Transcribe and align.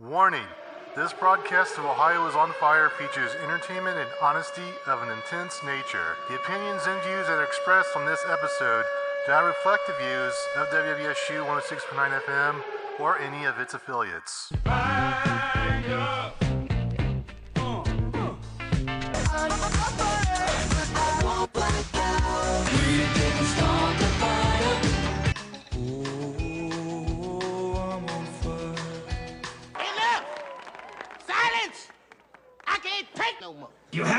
Warning 0.00 0.46
this 0.94 1.12
broadcast 1.12 1.76
of 1.76 1.84
Ohio 1.84 2.28
is 2.28 2.36
on 2.36 2.52
Fire 2.60 2.88
features 2.88 3.32
entertainment 3.42 3.98
and 3.98 4.08
honesty 4.22 4.70
of 4.86 5.02
an 5.02 5.10
intense 5.10 5.60
nature. 5.64 6.14
The 6.28 6.36
opinions 6.36 6.82
and 6.86 7.02
views 7.02 7.26
that 7.26 7.40
are 7.40 7.42
expressed 7.42 7.96
on 7.96 8.06
this 8.06 8.24
episode 8.30 8.84
do 9.26 9.32
not 9.32 9.40
reflect 9.40 9.88
the 9.88 9.94
views 9.94 10.34
of 10.56 10.68
WWSU 10.68 11.44
106.9 11.44 12.20
FM 12.20 12.62
or 13.00 13.18
any 13.18 13.44
of 13.44 13.58
its 13.58 13.74
affiliates. 13.74 14.52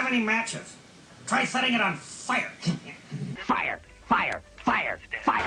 Any 0.09 0.23
matches? 0.23 0.75
Try 1.27 1.45
setting 1.45 1.73
it 1.73 1.81
on 1.81 1.95
fire. 1.95 2.51
Fire! 3.45 3.79
Fire! 4.07 4.41
Fire! 4.57 4.99
Fire! 5.23 5.45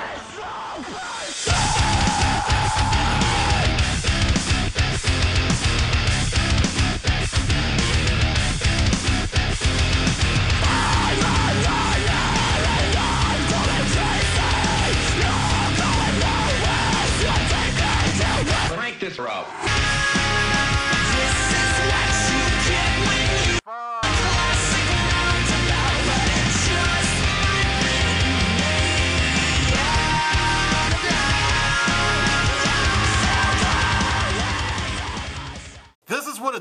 Crank 18.76 19.00
this 19.00 19.18
rope. 19.18 19.71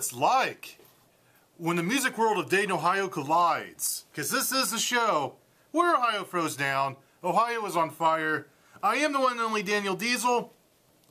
It's 0.01 0.13
like 0.13 0.79
when 1.59 1.75
the 1.75 1.83
music 1.83 2.17
world 2.17 2.39
of 2.39 2.49
Dayton, 2.49 2.71
Ohio 2.71 3.07
collides. 3.07 4.05
Because 4.11 4.31
this 4.31 4.51
is 4.51 4.71
the 4.71 4.79
show 4.79 5.35
where 5.69 5.95
Ohio 5.95 6.23
froze 6.23 6.55
down, 6.55 6.95
Ohio 7.23 7.63
is 7.67 7.75
on 7.75 7.91
fire. 7.91 8.47
I 8.81 8.95
am 8.95 9.13
the 9.13 9.19
one 9.19 9.33
and 9.33 9.41
only 9.41 9.61
Daniel 9.61 9.93
Diesel. 9.93 10.53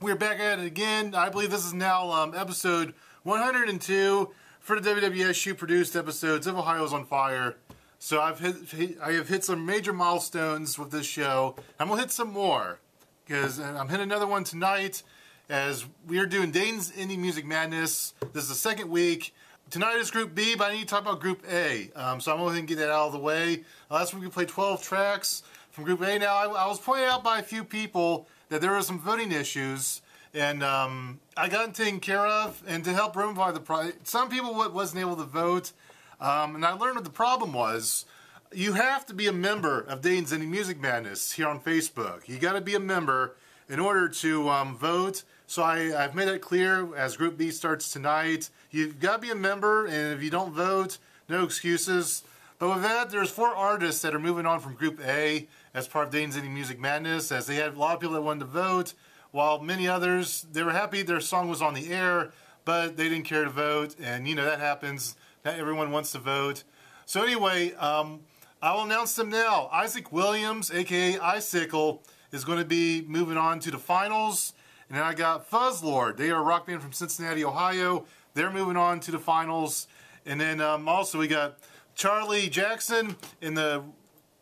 We're 0.00 0.16
back 0.16 0.40
at 0.40 0.58
it 0.58 0.66
again. 0.66 1.14
I 1.14 1.28
believe 1.28 1.52
this 1.52 1.64
is 1.64 1.72
now 1.72 2.10
um, 2.10 2.34
episode 2.34 2.92
102 3.22 4.30
for 4.58 4.80
the 4.80 4.90
WWSU 4.90 5.56
produced 5.56 5.94
episodes 5.94 6.48
of 6.48 6.58
Ohio's 6.58 6.92
on 6.92 7.04
Fire. 7.04 7.58
So 8.00 8.20
I've 8.20 8.40
hit, 8.40 8.98
I 9.00 9.12
have 9.12 9.28
hit 9.28 9.44
some 9.44 9.64
major 9.64 9.92
milestones 9.92 10.80
with 10.80 10.90
this 10.90 11.06
show. 11.06 11.54
I'm 11.78 11.86
gonna 11.86 12.00
hit 12.00 12.10
some 12.10 12.32
more 12.32 12.80
because 13.24 13.60
I'm 13.60 13.88
hitting 13.88 14.02
another 14.02 14.26
one 14.26 14.42
tonight 14.42 15.04
as 15.50 15.84
we 16.06 16.18
are 16.20 16.26
doing 16.26 16.52
Dayton's 16.52 16.92
Indie 16.92 17.18
Music 17.18 17.44
Madness. 17.44 18.14
This 18.32 18.44
is 18.44 18.50
the 18.50 18.54
second 18.54 18.88
week. 18.88 19.34
Tonight 19.68 19.96
is 19.96 20.08
Group 20.10 20.32
B, 20.32 20.54
but 20.54 20.70
I 20.70 20.74
need 20.74 20.82
to 20.82 20.86
talk 20.86 21.02
about 21.02 21.20
Group 21.20 21.44
A. 21.50 21.90
Um, 21.96 22.20
so 22.20 22.32
I'm 22.32 22.38
going 22.38 22.54
to 22.54 22.62
get 22.62 22.78
that 22.78 22.90
out 22.90 23.06
of 23.08 23.12
the 23.12 23.18
way. 23.18 23.64
Last 23.90 24.14
week 24.14 24.22
we 24.22 24.30
played 24.30 24.48
12 24.48 24.80
tracks 24.80 25.42
from 25.72 25.82
Group 25.84 26.02
A. 26.02 26.20
Now, 26.20 26.36
I, 26.36 26.44
I 26.44 26.66
was 26.68 26.78
pointed 26.78 27.08
out 27.08 27.24
by 27.24 27.40
a 27.40 27.42
few 27.42 27.64
people 27.64 28.28
that 28.48 28.60
there 28.60 28.70
were 28.70 28.82
some 28.82 29.00
voting 29.00 29.32
issues, 29.32 30.02
and 30.34 30.62
um, 30.62 31.18
I 31.36 31.48
got 31.48 31.74
taken 31.74 31.98
care 31.98 32.26
of. 32.26 32.62
And 32.68 32.84
to 32.84 32.92
help 32.92 33.16
remedy 33.16 33.52
the 33.52 33.60
problem, 33.60 33.94
some 34.04 34.28
people 34.28 34.54
wa- 34.54 34.68
wasn't 34.68 35.00
able 35.00 35.16
to 35.16 35.24
vote. 35.24 35.72
Um, 36.20 36.54
and 36.54 36.64
I 36.64 36.72
learned 36.74 36.94
what 36.94 37.04
the 37.04 37.10
problem 37.10 37.52
was. 37.52 38.04
You 38.52 38.74
have 38.74 39.04
to 39.06 39.14
be 39.14 39.26
a 39.26 39.32
member 39.32 39.80
of 39.80 40.00
Dayton's 40.00 40.32
Indie 40.32 40.48
Music 40.48 40.80
Madness 40.80 41.32
here 41.32 41.48
on 41.48 41.60
Facebook. 41.60 42.28
You 42.28 42.38
got 42.38 42.52
to 42.52 42.60
be 42.60 42.76
a 42.76 42.80
member 42.80 43.34
in 43.68 43.78
order 43.78 44.08
to 44.08 44.48
um, 44.48 44.76
vote. 44.76 45.22
So 45.50 45.64
I, 45.64 46.04
I've 46.04 46.14
made 46.14 46.28
it 46.28 46.40
clear 46.40 46.94
as 46.94 47.16
Group 47.16 47.36
B 47.36 47.50
starts 47.50 47.92
tonight. 47.92 48.50
You've 48.70 49.00
got 49.00 49.14
to 49.14 49.18
be 49.18 49.30
a 49.30 49.34
member, 49.34 49.84
and 49.84 50.14
if 50.14 50.22
you 50.22 50.30
don't 50.30 50.52
vote, 50.52 50.98
no 51.28 51.42
excuses. 51.42 52.22
But 52.60 52.68
with 52.68 52.82
that, 52.84 53.10
there's 53.10 53.30
four 53.30 53.48
artists 53.48 54.00
that 54.02 54.14
are 54.14 54.20
moving 54.20 54.46
on 54.46 54.60
from 54.60 54.74
Group 54.74 55.00
A 55.04 55.48
as 55.74 55.88
part 55.88 56.06
of 56.06 56.12
Dayton's 56.12 56.36
Indie 56.36 56.52
Music 56.52 56.78
Madness, 56.78 57.32
as 57.32 57.48
they 57.48 57.56
had 57.56 57.74
a 57.74 57.78
lot 57.80 57.96
of 57.96 58.00
people 58.00 58.14
that 58.14 58.22
wanted 58.22 58.38
to 58.38 58.44
vote, 58.44 58.94
while 59.32 59.60
many 59.60 59.88
others, 59.88 60.46
they 60.52 60.62
were 60.62 60.70
happy 60.70 61.02
their 61.02 61.18
song 61.18 61.48
was 61.48 61.60
on 61.60 61.74
the 61.74 61.92
air, 61.92 62.30
but 62.64 62.96
they 62.96 63.08
didn't 63.08 63.24
care 63.24 63.42
to 63.42 63.50
vote. 63.50 63.96
And, 64.00 64.28
you 64.28 64.36
know, 64.36 64.44
that 64.44 64.60
happens. 64.60 65.16
Not 65.44 65.58
everyone 65.58 65.90
wants 65.90 66.12
to 66.12 66.20
vote. 66.20 66.62
So 67.06 67.24
anyway, 67.24 67.72
um, 67.74 68.20
I 68.62 68.72
will 68.72 68.82
announce 68.82 69.16
them 69.16 69.30
now. 69.30 69.68
Isaac 69.72 70.12
Williams, 70.12 70.70
aka 70.70 71.18
Icicle, 71.18 72.04
is 72.30 72.44
going 72.44 72.60
to 72.60 72.64
be 72.64 73.02
moving 73.08 73.36
on 73.36 73.58
to 73.58 73.72
the 73.72 73.78
finals. 73.78 74.52
And 74.90 74.98
then 74.98 75.04
I 75.04 75.14
got 75.14 75.48
Fuzzlord. 75.48 76.16
They 76.16 76.30
are 76.30 76.40
a 76.40 76.42
rock 76.42 76.66
band 76.66 76.82
from 76.82 76.92
Cincinnati, 76.92 77.44
Ohio. 77.44 78.06
They're 78.34 78.50
moving 78.50 78.76
on 78.76 78.98
to 79.00 79.12
the 79.12 79.20
finals. 79.20 79.86
And 80.26 80.40
then 80.40 80.60
um, 80.60 80.88
also 80.88 81.16
we 81.16 81.28
got 81.28 81.58
Charlie 81.94 82.48
Jackson 82.48 83.14
in 83.40 83.54
the 83.54 83.84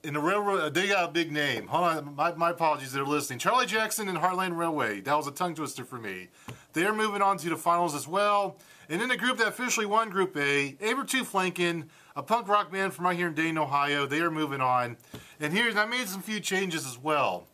in 0.03 0.15
the 0.15 0.21
railroad. 0.21 0.73
They 0.73 0.89
got 0.89 1.11
a 1.11 1.13
big 1.13 1.31
name. 1.31 1.67
Hold 1.67 1.85
on, 1.85 2.15
my, 2.17 2.33
my 2.33 2.51
apologies. 2.51 2.93
They're 2.93 3.05
listening. 3.05 3.41
Charlie 3.41 3.67
Jackson 3.67 4.09
and 4.09 4.17
Heartland 4.17 4.57
Railway. 4.57 5.01
That 5.03 5.17
was 5.17 5.27
a 5.27 5.33
tongue 5.33 5.55
twister 5.55 5.85
for 5.85 5.99
me. 5.99 6.29
They 6.73 6.85
are 6.85 6.95
moving 6.95 7.21
on 7.21 7.37
to 7.39 7.51
the 7.51 7.57
finals 7.57 7.95
as 7.95 8.09
well. 8.09 8.57
And 8.89 9.03
in 9.03 9.11
the 9.11 9.19
group 9.19 9.37
that 9.37 9.49
officially 9.49 9.85
won 9.85 10.09
Group 10.09 10.35
A, 10.39 10.73
Abertooth 10.81 11.31
Flankin, 11.31 11.89
a 12.17 12.23
punk 12.23 12.49
rock 12.49 12.73
band 12.73 12.95
from 12.95 13.05
right 13.05 13.17
here 13.17 13.29
in 13.29 13.35
Dayton, 13.35 13.59
Ohio. 13.59 14.07
They 14.07 14.21
are 14.21 14.31
moving 14.31 14.63
on. 14.63 14.97
And 15.41 15.53
here's 15.53 15.77
I 15.77 15.85
made 15.85 16.09
some 16.09 16.23
few 16.23 16.41
changes 16.41 16.87
as 16.87 16.99
well. 16.99 17.47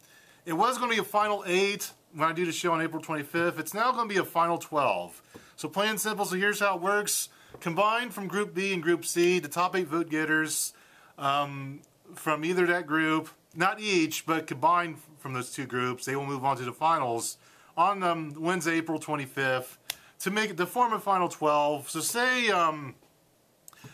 It 0.46 0.52
was 0.52 0.78
going 0.78 0.90
to 0.90 0.96
be 0.96 1.00
a 1.00 1.04
final 1.04 1.42
eight 1.46 1.90
when 2.14 2.28
I 2.28 2.32
do 2.32 2.46
the 2.46 2.52
show 2.52 2.72
on 2.72 2.80
April 2.80 3.02
25th. 3.02 3.58
It's 3.58 3.74
now 3.74 3.92
going 3.92 4.08
to 4.08 4.14
be 4.14 4.20
a 4.20 4.24
final 4.24 4.58
12. 4.58 5.22
So 5.56 5.68
plain 5.68 5.90
and 5.90 6.00
simple. 6.00 6.24
So 6.24 6.36
here's 6.36 6.60
how 6.60 6.76
it 6.76 6.82
works. 6.82 7.28
Combined 7.60 8.14
from 8.14 8.28
Group 8.28 8.54
B 8.54 8.72
and 8.72 8.82
Group 8.82 9.04
C, 9.04 9.38
the 9.38 9.48
top 9.48 9.76
eight 9.76 9.88
vote 9.88 10.10
getters 10.10 10.72
um, 11.18 11.80
from 12.14 12.44
either 12.44 12.66
that 12.66 12.86
group, 12.86 13.28
not 13.54 13.80
each, 13.80 14.26
but 14.26 14.46
combined 14.46 14.98
from 15.18 15.32
those 15.32 15.50
two 15.52 15.66
groups, 15.66 16.04
they 16.04 16.16
will 16.16 16.26
move 16.26 16.44
on 16.44 16.56
to 16.56 16.64
the 16.64 16.72
finals 16.72 17.38
on 17.76 18.02
um, 18.02 18.34
Wednesday, 18.36 18.74
April 18.74 18.98
25th, 18.98 19.76
to 20.20 20.30
make 20.30 20.56
the 20.56 20.66
form 20.66 20.92
a 20.92 20.98
final 20.98 21.28
12. 21.28 21.90
So 21.90 22.00
say 22.00 22.50
um, 22.50 22.94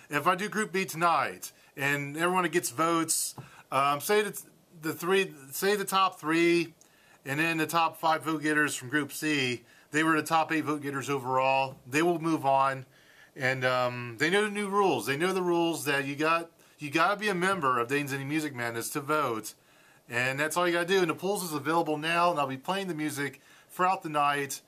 if 0.08 0.26
I 0.26 0.34
do 0.34 0.48
Group 0.48 0.72
B 0.72 0.84
tonight 0.84 1.52
and 1.76 2.16
everyone 2.16 2.42
that 2.42 2.52
gets 2.52 2.70
votes, 2.70 3.34
um, 3.70 4.00
say 4.00 4.22
that 4.22 4.42
the 4.82 4.92
three, 4.92 5.32
say 5.52 5.76
the 5.76 5.84
top 5.84 6.18
three, 6.18 6.74
and 7.24 7.38
then 7.38 7.58
the 7.58 7.66
top 7.66 7.98
five 8.00 8.22
vote 8.22 8.42
getters 8.42 8.74
from 8.74 8.88
Group 8.88 9.12
C, 9.12 9.62
they 9.90 10.02
were 10.02 10.16
the 10.16 10.26
top 10.26 10.52
eight 10.52 10.64
vote 10.64 10.82
getters 10.82 11.10
overall. 11.10 11.76
They 11.86 12.02
will 12.02 12.20
move 12.20 12.46
on, 12.46 12.86
and 13.36 13.64
um, 13.64 14.16
they 14.18 14.30
know 14.30 14.44
the 14.44 14.50
new 14.50 14.68
rules. 14.68 15.06
They 15.06 15.16
know 15.16 15.32
the 15.32 15.42
rules 15.42 15.84
that 15.84 16.06
you 16.06 16.16
got 16.16 16.50
you 16.78 16.90
got 16.90 17.10
to 17.10 17.16
be 17.16 17.28
a 17.28 17.34
member 17.34 17.78
of 17.78 17.88
Dayton's 17.88 18.12
Indie 18.12 18.26
Music 18.26 18.54
Madness 18.54 18.88
to 18.90 19.00
vote, 19.00 19.54
and 20.08 20.40
that's 20.40 20.56
all 20.56 20.66
you 20.66 20.72
got 20.72 20.88
to 20.88 20.94
do. 20.94 21.00
And 21.00 21.10
the 21.10 21.14
polls 21.14 21.42
is 21.42 21.52
available 21.52 21.98
now, 21.98 22.30
and 22.30 22.40
I'll 22.40 22.46
be 22.46 22.56
playing 22.56 22.88
the 22.88 22.94
music 22.94 23.40
throughout 23.70 24.02
the 24.02 24.08
night. 24.08 24.62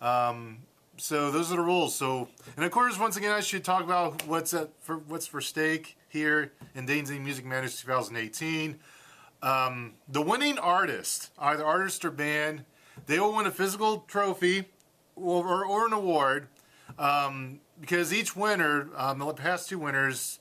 Um, 0.00 0.58
so 0.96 1.30
those 1.30 1.52
are 1.52 1.56
the 1.56 1.62
rules. 1.62 1.94
So, 1.94 2.28
and 2.56 2.64
of 2.64 2.70
course, 2.70 2.98
once 2.98 3.16
again, 3.16 3.32
I 3.32 3.40
should 3.40 3.64
talk 3.64 3.84
about 3.84 4.26
what's 4.26 4.54
at 4.54 4.70
for 4.80 4.96
what's 4.96 5.26
for 5.26 5.40
stake 5.40 5.96
here 6.08 6.52
in 6.74 6.86
Dayton's 6.86 7.10
Indie 7.10 7.22
Music 7.22 7.44
Madness 7.44 7.80
2018. 7.82 8.78
Um, 9.42 9.94
the 10.08 10.22
winning 10.22 10.58
artist, 10.58 11.30
either 11.38 11.64
artist 11.64 12.04
or 12.04 12.10
band, 12.10 12.64
they 13.06 13.20
will 13.20 13.34
win 13.34 13.46
a 13.46 13.50
physical 13.50 14.00
trophy 14.08 14.66
or, 15.14 15.64
or, 15.64 15.86
an 15.86 15.92
award 15.92 16.48
um, 16.98 17.60
because 17.80 18.12
each 18.12 18.34
winner, 18.34 18.88
um, 18.96 19.18
the 19.18 19.32
past 19.34 19.68
two 19.68 19.78
winners, 19.78 20.40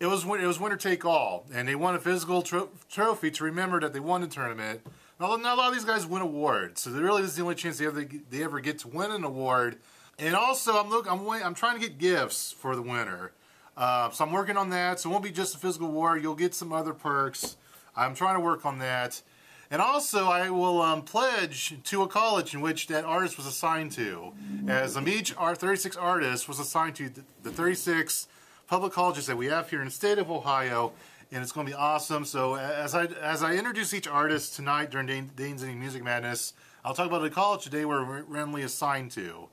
it 0.00 0.06
was 0.06 0.24
it 0.24 0.46
was 0.46 0.60
winner 0.60 0.76
take 0.76 1.04
all, 1.04 1.46
and 1.54 1.68
they 1.68 1.74
won 1.74 1.94
a 1.94 1.98
physical 1.98 2.42
tro- 2.42 2.68
trophy 2.90 3.30
to 3.30 3.44
remember 3.44 3.80
that 3.80 3.92
they 3.92 4.00
won 4.00 4.20
the 4.20 4.26
tournament. 4.26 4.80
Now, 5.20 5.36
not 5.36 5.54
a 5.54 5.60
lot 5.60 5.68
of 5.68 5.74
these 5.74 5.84
guys 5.84 6.04
win 6.04 6.20
awards, 6.20 6.82
so 6.82 6.90
really 6.90 7.22
this 7.22 7.30
is 7.30 7.36
the 7.36 7.42
only 7.42 7.54
chance 7.54 7.78
they 7.78 7.86
ever 7.86 8.04
they 8.30 8.42
ever 8.42 8.60
get 8.60 8.80
to 8.80 8.88
win 8.88 9.10
an 9.10 9.24
award. 9.24 9.78
And 10.18 10.34
also, 10.34 10.76
I'm 10.76 10.90
look 10.90 11.10
I'm 11.10 11.26
I'm 11.28 11.54
trying 11.54 11.80
to 11.80 11.80
get 11.80 11.98
gifts 11.98 12.52
for 12.52 12.76
the 12.76 12.82
winner, 12.82 13.32
uh, 13.76 14.10
so 14.10 14.24
I'm 14.24 14.32
working 14.32 14.56
on 14.56 14.70
that. 14.70 15.00
So 15.00 15.08
it 15.08 15.12
won't 15.12 15.24
be 15.24 15.30
just 15.30 15.54
a 15.54 15.58
physical 15.58 15.88
award; 15.88 16.22
you'll 16.22 16.34
get 16.34 16.54
some 16.54 16.72
other 16.72 16.92
perks. 16.92 17.56
I'm 17.96 18.14
trying 18.14 18.34
to 18.34 18.40
work 18.40 18.64
on 18.66 18.78
that. 18.80 19.22
And 19.70 19.80
also, 19.80 20.26
I 20.26 20.50
will 20.50 20.80
um, 20.82 21.02
pledge 21.02 21.74
to 21.84 22.02
a 22.02 22.08
college 22.08 22.54
in 22.54 22.60
which 22.60 22.86
that 22.88 23.04
artist 23.04 23.36
was 23.36 23.46
assigned 23.46 23.92
to, 23.92 24.32
as 24.68 24.96
um, 24.96 25.08
each 25.08 25.34
our 25.36 25.54
36 25.54 25.96
artist 25.96 26.48
was 26.48 26.60
assigned 26.60 26.96
to 26.96 27.10
the 27.42 27.50
36 27.50 28.28
public 28.66 28.92
colleges 28.92 29.26
that 29.26 29.36
we 29.36 29.46
have 29.46 29.70
here 29.70 29.80
in 29.80 29.86
the 29.86 29.90
state 29.90 30.18
of 30.18 30.30
Ohio, 30.30 30.92
and 31.32 31.42
it's 31.42 31.50
going 31.50 31.66
to 31.66 31.72
be 31.72 31.76
awesome. 31.76 32.24
So, 32.24 32.54
as 32.54 32.94
I 32.94 33.06
as 33.06 33.42
I 33.42 33.54
introduce 33.54 33.92
each 33.94 34.06
artist 34.06 34.54
tonight 34.54 34.90
during 34.90 35.06
Dane, 35.06 35.30
Dane's 35.34 35.64
Music 35.64 36.04
Madness, 36.04 36.52
I'll 36.84 36.94
talk 36.94 37.06
about 37.06 37.22
the 37.22 37.30
college 37.30 37.64
today 37.64 37.84
we're 37.84 38.22
randomly 38.22 38.62
assigned 38.62 39.10
to. 39.12 39.48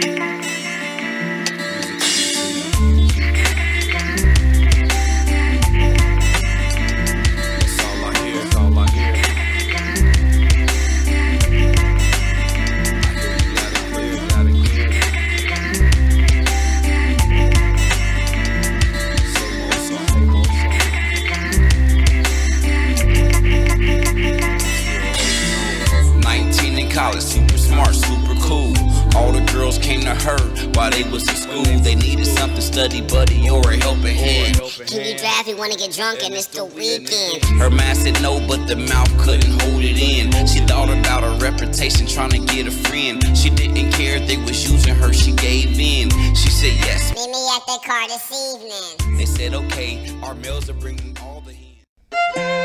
That's 0.00 0.39
girls 29.70 29.84
came 29.84 30.00
to 30.00 30.14
her 30.14 30.38
while 30.74 30.90
they 30.90 31.04
was 31.04 31.28
in 31.28 31.34
school. 31.34 31.62
They 31.82 31.94
needed 31.94 32.26
something 32.26 32.60
study 32.60 33.00
buddy 33.02 33.48
or 33.48 33.60
a 33.70 33.76
helping 33.76 34.16
hand. 34.16 34.60
Can 34.86 35.04
you 35.04 35.16
drive? 35.16 35.46
We 35.46 35.54
wanna 35.54 35.76
get 35.76 35.92
drunk 35.92 36.22
and 36.24 36.34
it's 36.34 36.46
the 36.46 36.64
weekend. 36.64 37.44
Her 37.60 37.70
mind 37.70 37.98
said 37.98 38.20
no, 38.22 38.44
but 38.46 38.66
the 38.66 38.76
mouth 38.76 39.10
couldn't 39.18 39.60
hold 39.62 39.82
it 39.82 39.98
in. 39.98 40.30
She 40.46 40.60
thought 40.60 40.88
about 40.88 41.22
her 41.22 41.36
reputation, 41.38 42.06
trying 42.06 42.30
to 42.30 42.38
get 42.38 42.66
a 42.66 42.70
friend. 42.70 43.22
She 43.36 43.50
didn't 43.50 43.92
care 43.92 44.16
if 44.16 44.26
they 44.26 44.38
was 44.38 44.70
using 44.70 44.94
her, 44.94 45.12
she 45.12 45.32
gave 45.32 45.78
in. 45.78 46.10
She 46.34 46.50
said 46.50 46.74
yes. 46.86 47.14
Meet 47.14 47.30
me 47.30 47.42
at 47.54 47.64
the 47.66 47.78
car 47.86 48.08
this 48.08 48.26
evening. 48.32 49.18
They 49.18 49.26
said 49.26 49.54
okay, 49.54 50.18
our 50.22 50.34
males 50.34 50.68
are 50.68 50.74
bringing 50.74 51.16
all 51.22 51.42
the 51.42 51.52
hen. 51.52 52.59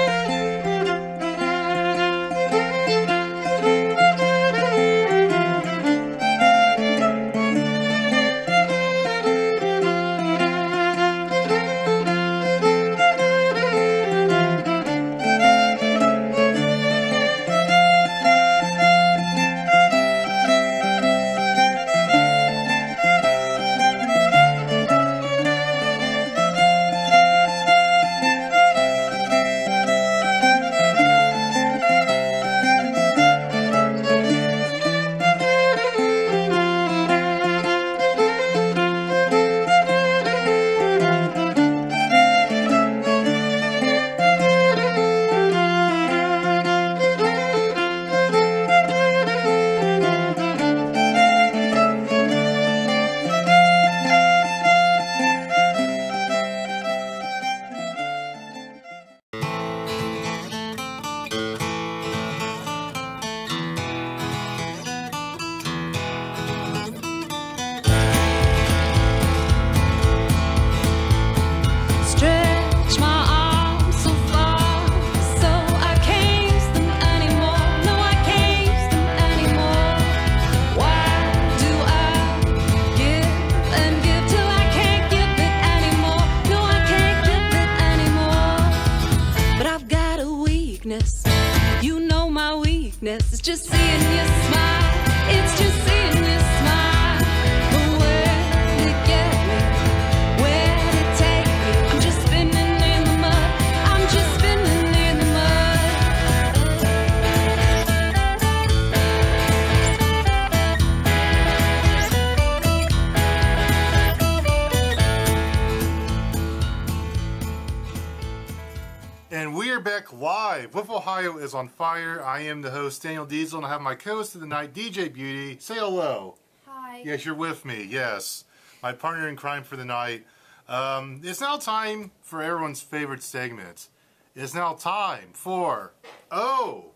Am 122.56 122.62
the 122.62 122.72
host, 122.72 123.04
Daniel 123.04 123.26
Diesel, 123.26 123.58
and 123.58 123.66
I 123.66 123.70
have 123.70 123.82
my 123.82 123.96
co 123.96 124.16
host 124.16 124.34
of 124.34 124.42
the 124.42 124.48
night, 124.48 124.74
DJ 124.74 125.12
Beauty. 125.12 125.58
Say 125.60 125.76
hello. 125.76 126.36
Hi. 126.66 127.02
Yes, 127.04 127.26
you're 127.26 127.36
with 127.36 127.66
me. 127.66 127.84
Yes. 127.84 128.46
My 128.82 128.94
partner 128.94 129.28
in 129.28 129.36
crime 129.36 129.64
for 129.64 129.76
the 129.76 129.84
night. 129.84 130.26
Um, 130.70 131.20
it's 131.24 131.42
now 131.42 131.58
time 131.58 132.12
for 132.22 132.42
everyone's 132.42 132.82
favorite 132.82 133.24
segment. 133.24 133.90
It's 134.36 134.54
now 134.54 134.74
time 134.74 135.30
for 135.34 135.92
O 136.32 136.92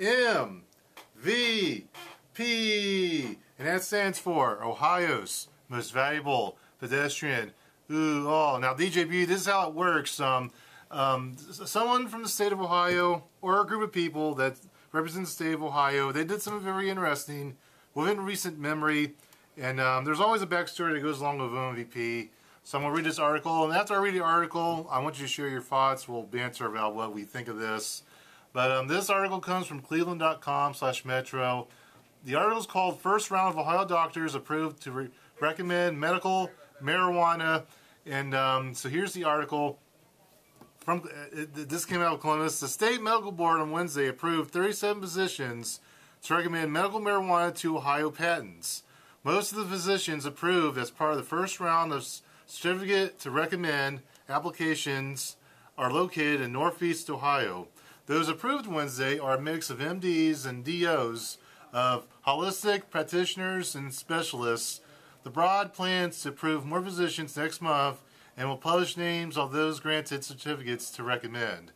M 0.00 0.62
V 1.16 1.84
P. 2.32 3.38
And 3.58 3.68
that 3.68 3.82
stands 3.82 4.18
for 4.18 4.64
Ohio's 4.64 5.48
most 5.68 5.92
valuable 5.92 6.56
pedestrian. 6.80 7.52
Ooh, 7.90 8.26
oh. 8.26 8.58
Now, 8.58 8.72
DJ 8.72 9.06
Beauty, 9.08 9.26
this 9.26 9.42
is 9.42 9.46
how 9.46 9.68
it 9.68 9.74
works. 9.74 10.18
Um, 10.18 10.50
um, 10.90 11.36
someone 11.36 12.08
from 12.08 12.22
the 12.22 12.28
state 12.28 12.52
of 12.52 12.60
Ohio 12.60 13.24
or 13.42 13.60
a 13.60 13.66
group 13.66 13.82
of 13.82 13.92
people 13.92 14.34
that 14.36 14.56
represent 14.94 15.26
the 15.26 15.30
state 15.30 15.52
of 15.52 15.62
Ohio, 15.62 16.12
they 16.12 16.24
did 16.24 16.40
something 16.40 16.64
very 16.64 16.88
interesting 16.88 17.56
within 17.94 18.20
recent 18.20 18.58
memory. 18.58 19.14
And 19.58 19.80
um, 19.80 20.04
there's 20.04 20.20
always 20.20 20.40
a 20.40 20.46
backstory 20.46 20.94
that 20.94 21.02
goes 21.02 21.20
along 21.20 21.38
with 21.38 21.50
MVP. 21.50 22.28
So 22.62 22.78
I'm 22.78 22.84
going 22.84 22.94
to 22.94 22.96
read 22.96 23.06
this 23.06 23.18
article. 23.18 23.64
And 23.64 23.74
after 23.74 23.94
I 23.94 23.98
read 23.98 24.14
the 24.14 24.22
article, 24.22 24.86
I 24.90 25.00
want 25.00 25.18
you 25.18 25.26
to 25.26 25.30
share 25.30 25.48
your 25.48 25.60
thoughts. 25.60 26.08
We'll 26.08 26.22
banter 26.22 26.66
about 26.66 26.94
what 26.94 27.12
we 27.12 27.24
think 27.24 27.48
of 27.48 27.58
this. 27.58 28.04
But 28.52 28.70
um, 28.70 28.86
this 28.86 29.10
article 29.10 29.40
comes 29.40 29.66
from 29.66 29.80
cleveland.com 29.80 30.74
slash 30.74 31.04
metro. 31.04 31.66
The 32.24 32.36
article 32.36 32.60
is 32.60 32.66
called 32.66 33.00
First 33.00 33.32
Round 33.32 33.52
of 33.52 33.58
Ohio 33.58 33.84
Doctors 33.84 34.36
Approved 34.36 34.80
to 34.82 34.92
re- 34.92 35.08
Recommend 35.40 35.98
Medical 35.98 36.50
Marijuana. 36.80 37.64
And 38.06 38.34
um, 38.34 38.74
so 38.74 38.88
here's 38.88 39.12
the 39.12 39.24
article 39.24 39.78
from 40.84 41.02
uh, 41.04 41.46
this 41.54 41.86
came 41.86 42.02
out 42.02 42.14
of 42.14 42.20
Columbus. 42.20 42.60
The 42.60 42.68
state 42.68 43.02
medical 43.02 43.32
board 43.32 43.60
on 43.60 43.70
Wednesday 43.70 44.06
approved 44.06 44.50
37 44.50 45.00
physicians 45.00 45.80
to 46.22 46.36
recommend 46.36 46.72
medical 46.72 47.00
marijuana 47.00 47.54
to 47.56 47.78
Ohio 47.78 48.10
patents. 48.10 48.82
Most 49.24 49.52
of 49.52 49.58
the 49.58 49.64
physicians 49.64 50.26
approved 50.26 50.76
as 50.76 50.90
part 50.90 51.12
of 51.12 51.16
the 51.16 51.22
first 51.22 51.58
round 51.58 51.92
of 51.92 52.06
certificate 52.46 53.18
to 53.20 53.30
recommend 53.30 54.02
applications 54.28 55.36
are 55.78 55.90
located 55.90 56.42
in 56.42 56.52
Northeast 56.52 57.08
Ohio. 57.08 57.68
Those 58.06 58.28
approved 58.28 58.66
Wednesday 58.66 59.18
are 59.18 59.36
a 59.36 59.40
mix 59.40 59.70
of 59.70 59.78
MDs 59.78 60.44
and 60.44 60.62
DOs 60.64 61.38
of 61.72 62.06
holistic 62.26 62.90
practitioners 62.90 63.74
and 63.74 63.92
specialists. 63.92 64.82
The 65.22 65.30
broad 65.30 65.72
plans 65.72 66.20
to 66.22 66.28
approve 66.28 66.66
more 66.66 66.82
physicians 66.82 67.34
next 67.36 67.62
month 67.62 68.02
and 68.36 68.48
will 68.48 68.56
publish 68.56 68.96
names 68.96 69.36
of 69.36 69.52
those 69.52 69.80
granted 69.80 70.24
certificates 70.24 70.90
to 70.90 71.02
recommend. 71.02 71.72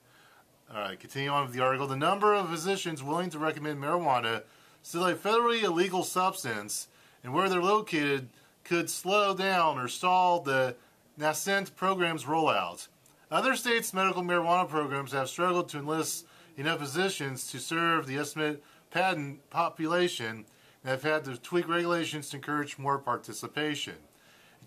All 0.73 0.81
right, 0.81 0.99
continue 1.01 1.31
on 1.31 1.47
with 1.47 1.55
the 1.55 1.63
article. 1.63 1.87
The 1.87 1.97
number 1.97 2.35
of 2.35 2.51
physicians 2.51 3.03
willing 3.03 3.31
to 3.31 3.39
recommend 3.39 3.79
marijuana, 3.79 4.43
still 4.83 5.07
a 5.07 5.15
federally 5.15 5.63
illegal 5.63 6.03
substance, 6.03 6.89
and 7.23 7.33
where 7.33 7.49
they're 7.49 7.63
located 7.63 8.29
could 8.65 8.91
slow 8.91 9.35
down 9.35 9.79
or 9.79 9.89
stall 9.89 10.41
the 10.41 10.77
nascent 11.17 11.75
program's 11.75 12.25
rollout. 12.25 12.89
Other 13.31 13.57
states' 13.57 13.95
medical 13.95 14.23
marijuana 14.23 14.69
programs 14.69 15.13
have 15.13 15.29
struggled 15.29 15.69
to 15.71 15.79
enlist 15.79 16.27
enough 16.57 16.81
physicians 16.81 17.51
to 17.51 17.59
serve 17.59 18.07
the 18.07 18.17
estimated 18.17 18.61
patent 18.91 19.49
population 19.51 20.45
and 20.83 20.91
have 20.91 21.03
had 21.03 21.25
to 21.25 21.37
tweak 21.37 21.69
regulations 21.69 22.31
to 22.31 22.37
encourage 22.37 22.79
more 22.79 22.99
participation. 22.99 23.95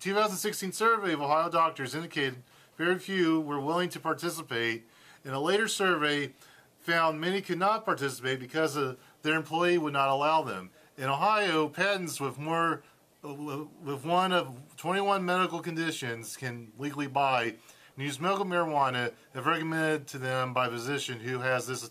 A 0.02 0.04
2016 0.04 0.72
survey 0.72 1.14
of 1.14 1.22
Ohio 1.22 1.48
doctors 1.48 1.94
indicated 1.94 2.42
very 2.76 2.98
few 2.98 3.40
were 3.40 3.60
willing 3.60 3.88
to 3.90 4.00
participate. 4.00 4.88
In 5.24 5.30
a 5.30 5.40
later 5.40 5.68
survey, 5.68 6.32
found 6.80 7.22
many 7.22 7.40
could 7.40 7.60
not 7.60 7.86
participate 7.86 8.40
because 8.40 8.76
of 8.76 8.98
their 9.22 9.36
employee 9.36 9.78
would 9.78 9.94
not 9.94 10.10
allow 10.10 10.42
them. 10.42 10.72
In 10.98 11.04
Ohio, 11.04 11.68
patents 11.70 12.20
with 12.20 12.40
more 12.40 12.82
with 13.22 14.04
one 14.04 14.32
of 14.32 14.56
21 14.78 15.24
medical 15.24 15.60
conditions 15.60 16.36
can 16.36 16.72
legally 16.80 17.06
buy 17.06 17.44
and 17.44 18.04
use 18.04 18.20
medical 18.20 18.46
marijuana 18.46 19.12
if 19.36 19.46
recommended 19.46 20.08
to 20.08 20.18
them 20.18 20.52
by 20.52 20.66
a 20.66 20.72
physician 20.72 21.20
who 21.20 21.38
has 21.42 21.68
this 21.68 21.88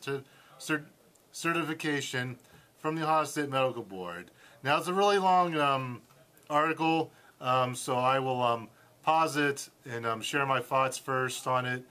cert- 0.59 0.87
certification 1.31 2.37
from 2.77 2.97
the 2.97 3.05
Ohio 3.05 3.23
State 3.23 3.51
Medical 3.51 3.85
Board. 3.85 4.33
Now, 4.65 4.79
it's 4.79 4.89
a 4.89 4.93
really 4.93 5.19
long 5.19 5.57
um, 5.57 6.03
article, 6.51 7.13
um, 7.41 7.75
so 7.75 7.97
I 7.97 8.19
will 8.19 8.43
um, 8.43 8.69
pause 9.03 9.37
it 9.37 9.69
and 9.85 10.07
um, 10.07 10.21
share 10.21 10.47
my 10.47 10.61
thoughts 10.61 10.99
first 10.99 11.47
on 11.47 11.67
it. 11.67 11.83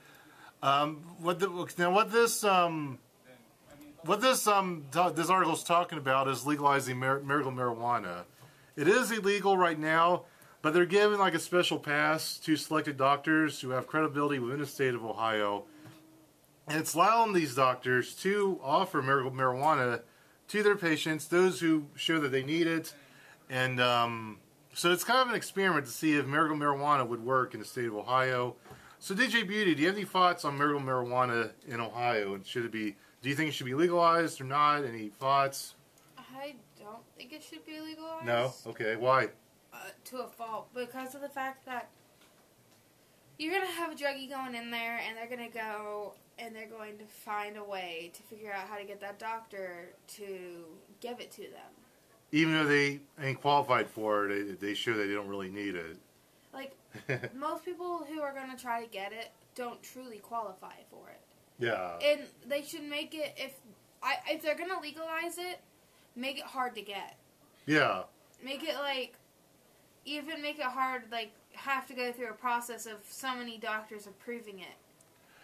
Um, 0.62 0.96
what 1.20 1.40
the, 1.40 1.48
now, 1.78 1.90
what 1.92 2.12
this 2.12 2.44
um, 2.44 2.98
what 4.04 4.20
this 4.20 4.46
um 4.46 4.84
this 5.14 5.30
article 5.30 5.54
is 5.54 5.62
talking 5.62 5.98
about 5.98 6.28
is 6.28 6.46
legalizing 6.46 6.98
mar- 6.98 7.20
medical 7.20 7.52
marijuana. 7.52 8.24
It 8.76 8.88
is 8.88 9.10
illegal 9.10 9.56
right 9.56 9.78
now, 9.78 10.24
but 10.62 10.72
they're 10.72 10.86
giving 10.86 11.18
like 11.18 11.34
a 11.34 11.38
special 11.38 11.78
pass 11.78 12.38
to 12.38 12.56
selected 12.56 12.96
doctors 12.96 13.60
who 13.60 13.70
have 13.70 13.86
credibility 13.86 14.38
within 14.38 14.60
the 14.60 14.66
state 14.66 14.94
of 14.94 15.04
Ohio, 15.04 15.64
and 16.68 16.78
it's 16.78 16.94
allowing 16.94 17.32
these 17.32 17.54
doctors 17.54 18.14
to 18.16 18.60
offer 18.62 19.02
medical 19.02 19.30
marijuana 19.30 20.00
to 20.48 20.62
their 20.62 20.76
patients, 20.76 21.26
those 21.26 21.60
who 21.60 21.86
show 21.94 22.18
that 22.20 22.32
they 22.32 22.42
need 22.42 22.66
it, 22.66 22.92
and 23.48 23.80
so 24.72 24.92
it's 24.92 25.04
kind 25.04 25.20
of 25.20 25.28
an 25.28 25.34
experiment 25.34 25.86
to 25.86 25.92
see 25.92 26.16
if 26.16 26.26
medical 26.26 26.56
marijuana 26.56 27.06
would 27.06 27.24
work 27.24 27.54
in 27.54 27.60
the 27.60 27.66
state 27.66 27.86
of 27.86 27.94
Ohio. 27.94 28.56
So, 28.98 29.14
DJ 29.14 29.46
Beauty, 29.46 29.74
do 29.74 29.82
you 29.82 29.88
have 29.88 29.96
any 29.96 30.04
thoughts 30.04 30.44
on 30.44 30.58
medical 30.58 30.80
marijuana 30.80 31.52
in 31.66 31.80
Ohio? 31.80 32.34
And 32.34 32.46
should 32.46 32.66
it 32.66 32.72
be? 32.72 32.96
Do 33.22 33.28
you 33.28 33.34
think 33.34 33.48
it 33.48 33.52
should 33.52 33.66
be 33.66 33.74
legalized 33.74 34.40
or 34.40 34.44
not? 34.44 34.84
Any 34.84 35.08
thoughts? 35.08 35.74
I 36.18 36.54
don't 36.78 37.02
think 37.16 37.32
it 37.32 37.42
should 37.42 37.64
be 37.64 37.80
legalized. 37.80 38.26
No. 38.26 38.52
Okay. 38.66 38.96
Why? 38.96 39.28
Uh, 39.72 39.78
to 40.06 40.18
a 40.18 40.26
fault 40.26 40.68
because 40.74 41.14
of 41.14 41.20
the 41.20 41.28
fact 41.28 41.64
that 41.66 41.88
you're 43.38 43.54
gonna 43.54 43.70
have 43.70 43.92
a 43.92 43.94
druggie 43.94 44.28
going 44.28 44.54
in 44.54 44.70
there, 44.70 45.00
and 45.06 45.16
they're 45.16 45.34
gonna 45.34 45.48
go 45.48 46.12
and 46.40 46.54
they're 46.54 46.66
going 46.66 46.96
to 46.98 47.04
find 47.04 47.56
a 47.56 47.64
way 47.64 48.10
to 48.14 48.22
figure 48.22 48.52
out 48.52 48.66
how 48.68 48.76
to 48.76 48.84
get 48.84 49.00
that 49.00 49.18
doctor 49.18 49.90
to 50.08 50.64
give 51.00 51.20
it 51.20 51.30
to 51.32 51.42
them. 51.42 51.72
Even 52.32 52.54
though 52.54 52.66
they 52.66 53.00
ain't 53.20 53.40
qualified 53.40 53.88
for 53.90 54.26
it, 54.26 54.60
they, 54.60 54.68
they 54.68 54.74
show 54.74 54.92
that 54.96 55.06
they 55.06 55.14
don't 55.14 55.28
really 55.28 55.50
need 55.50 55.74
it. 55.74 55.96
Like 56.52 56.76
most 57.34 57.64
people 57.64 58.06
who 58.08 58.20
are 58.20 58.32
gonna 58.32 58.56
try 58.56 58.82
to 58.82 58.90
get 58.90 59.12
it 59.12 59.30
don't 59.54 59.82
truly 59.82 60.18
qualify 60.18 60.74
for 60.90 61.08
it. 61.10 61.20
Yeah. 61.58 61.98
And 62.04 62.22
they 62.46 62.62
should 62.62 62.84
make 62.84 63.14
it 63.14 63.34
if 63.36 63.54
I 64.02 64.16
if 64.28 64.42
they're 64.42 64.56
gonna 64.56 64.80
legalize 64.80 65.38
it, 65.38 65.60
make 66.16 66.38
it 66.38 66.44
hard 66.44 66.74
to 66.76 66.82
get. 66.82 67.16
Yeah. 67.66 68.02
Make 68.42 68.62
it 68.62 68.76
like 68.76 69.14
even 70.04 70.40
make 70.40 70.58
it 70.58 70.64
hard 70.64 71.04
like 71.10 71.32
have 71.52 71.86
to 71.88 71.94
go 71.94 72.12
through 72.12 72.30
a 72.30 72.34
process 72.34 72.86
of 72.86 72.94
so 73.08 73.34
many 73.34 73.58
doctors 73.58 74.06
approving 74.06 74.60
it 74.60 74.76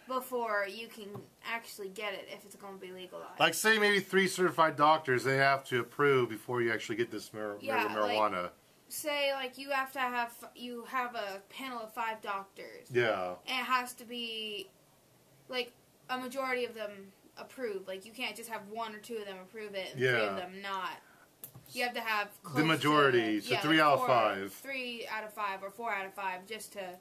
before 0.07 0.65
you 0.69 0.87
can 0.87 1.07
actually 1.45 1.89
get 1.89 2.13
it 2.13 2.27
if 2.31 2.43
it's 2.45 2.55
going 2.55 2.73
to 2.75 2.79
be 2.79 2.91
legalized. 2.91 3.39
Like 3.39 3.53
say 3.53 3.77
maybe 3.79 3.99
three 3.99 4.27
certified 4.27 4.75
doctors 4.75 5.23
they 5.23 5.37
have 5.37 5.63
to 5.65 5.79
approve 5.79 6.29
before 6.29 6.61
you 6.61 6.71
actually 6.71 6.95
get 6.95 7.11
this 7.11 7.33
mar- 7.33 7.57
Yeah, 7.59 7.83
medical 7.83 8.01
like- 8.03 8.17
marijuana. 8.17 8.49
Say 8.89 9.33
like 9.33 9.57
you 9.57 9.69
have 9.71 9.91
to 9.93 9.99
have 9.99 10.31
you 10.55 10.85
have 10.87 11.13
a 11.15 11.41
panel 11.49 11.79
of 11.79 11.93
5 11.93 12.21
doctors. 12.21 12.87
yeah. 12.89 13.33
And 13.45 13.59
it 13.61 13.65
has 13.65 13.93
to 13.95 14.05
be 14.05 14.69
like 15.49 15.73
a 16.09 16.17
majority 16.17 16.63
of 16.63 16.73
them 16.73 16.91
approve. 17.37 17.85
Like 17.85 18.05
you 18.05 18.13
can't 18.13 18.35
just 18.35 18.49
have 18.49 18.61
one 18.71 18.95
or 18.95 18.99
two 18.99 19.17
of 19.17 19.25
them 19.25 19.37
approve 19.41 19.75
it 19.75 19.87
and 19.91 19.99
three 19.99 20.07
Yeah. 20.07 20.29
of 20.29 20.35
them 20.37 20.61
not. 20.61 20.91
You 21.73 21.83
have 21.83 21.93
to 21.95 21.99
have 22.01 22.29
The 22.43 22.49
close 22.49 22.61
to- 22.61 22.65
majority, 22.65 23.41
so 23.41 23.57
three 23.57 23.81
out 23.81 23.99
of 23.99 24.07
five. 24.07 24.53
Three 24.53 25.05
out 25.11 25.25
of 25.25 25.33
five 25.33 25.61
or 25.63 25.69
four 25.69 25.91
out 25.91 26.05
of 26.05 26.13
five, 26.13 26.45
just 26.45 26.71
to. 26.73 26.97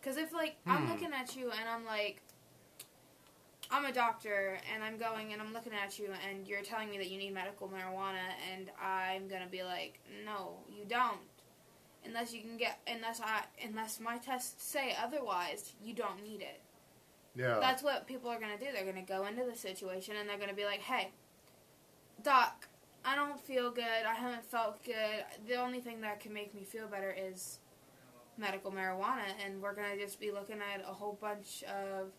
Because 0.00 0.16
if 0.16 0.32
like 0.32 0.56
I'm 0.66 0.86
Hmm. 0.86 0.90
looking 0.92 1.12
at 1.12 1.36
you 1.36 1.52
and 1.52 1.68
I'm 1.68 1.84
like, 1.86 2.20
I'm 3.70 3.84
a 3.84 3.92
doctor 3.92 4.58
and 4.72 4.82
I'm 4.82 4.96
going 4.96 5.32
and 5.32 5.42
I'm 5.42 5.52
looking 5.52 5.72
at 5.74 5.98
you 5.98 6.08
and 6.28 6.46
you're 6.46 6.62
telling 6.62 6.90
me 6.90 6.96
that 6.98 7.10
you 7.10 7.18
need 7.18 7.34
medical 7.34 7.68
marijuana 7.68 8.32
and 8.52 8.70
I'm 8.82 9.28
gonna 9.28 9.48
be 9.50 9.62
like, 9.62 10.00
no, 10.24 10.58
you 10.70 10.84
don't. 10.86 11.20
Unless 12.04 12.32
you 12.32 12.40
can 12.40 12.56
get, 12.56 12.80
unless 12.86 13.20
I, 13.20 13.42
unless 13.62 14.00
my 14.00 14.16
tests 14.18 14.64
say 14.64 14.96
otherwise, 15.02 15.74
you 15.82 15.92
don't 15.92 16.22
need 16.22 16.40
it. 16.40 16.62
Yeah. 17.34 17.58
That's 17.60 17.82
what 17.82 18.06
people 18.06 18.30
are 18.30 18.40
gonna 18.40 18.58
do. 18.58 18.66
They're 18.72 18.90
gonna 18.90 19.04
go 19.04 19.26
into 19.26 19.44
the 19.44 19.56
situation 19.56 20.16
and 20.16 20.28
they're 20.28 20.38
gonna 20.38 20.54
be 20.54 20.64
like, 20.64 20.80
"Hey, 20.80 21.12
doc, 22.22 22.68
I 23.04 23.14
don't 23.14 23.38
feel 23.38 23.70
good. 23.70 24.06
I 24.06 24.14
haven't 24.14 24.44
felt 24.44 24.82
good. 24.82 25.24
The 25.46 25.56
only 25.56 25.80
thing 25.80 26.00
that 26.00 26.20
can 26.20 26.32
make 26.32 26.54
me 26.54 26.64
feel 26.64 26.88
better 26.88 27.14
is 27.16 27.58
medical 28.38 28.72
marijuana." 28.72 29.34
And 29.44 29.60
we're 29.60 29.74
gonna 29.74 29.98
just 29.98 30.18
be 30.18 30.30
looking 30.30 30.60
at 30.62 30.80
a 30.80 30.92
whole 30.94 31.18
bunch 31.20 31.62
of 31.64 32.12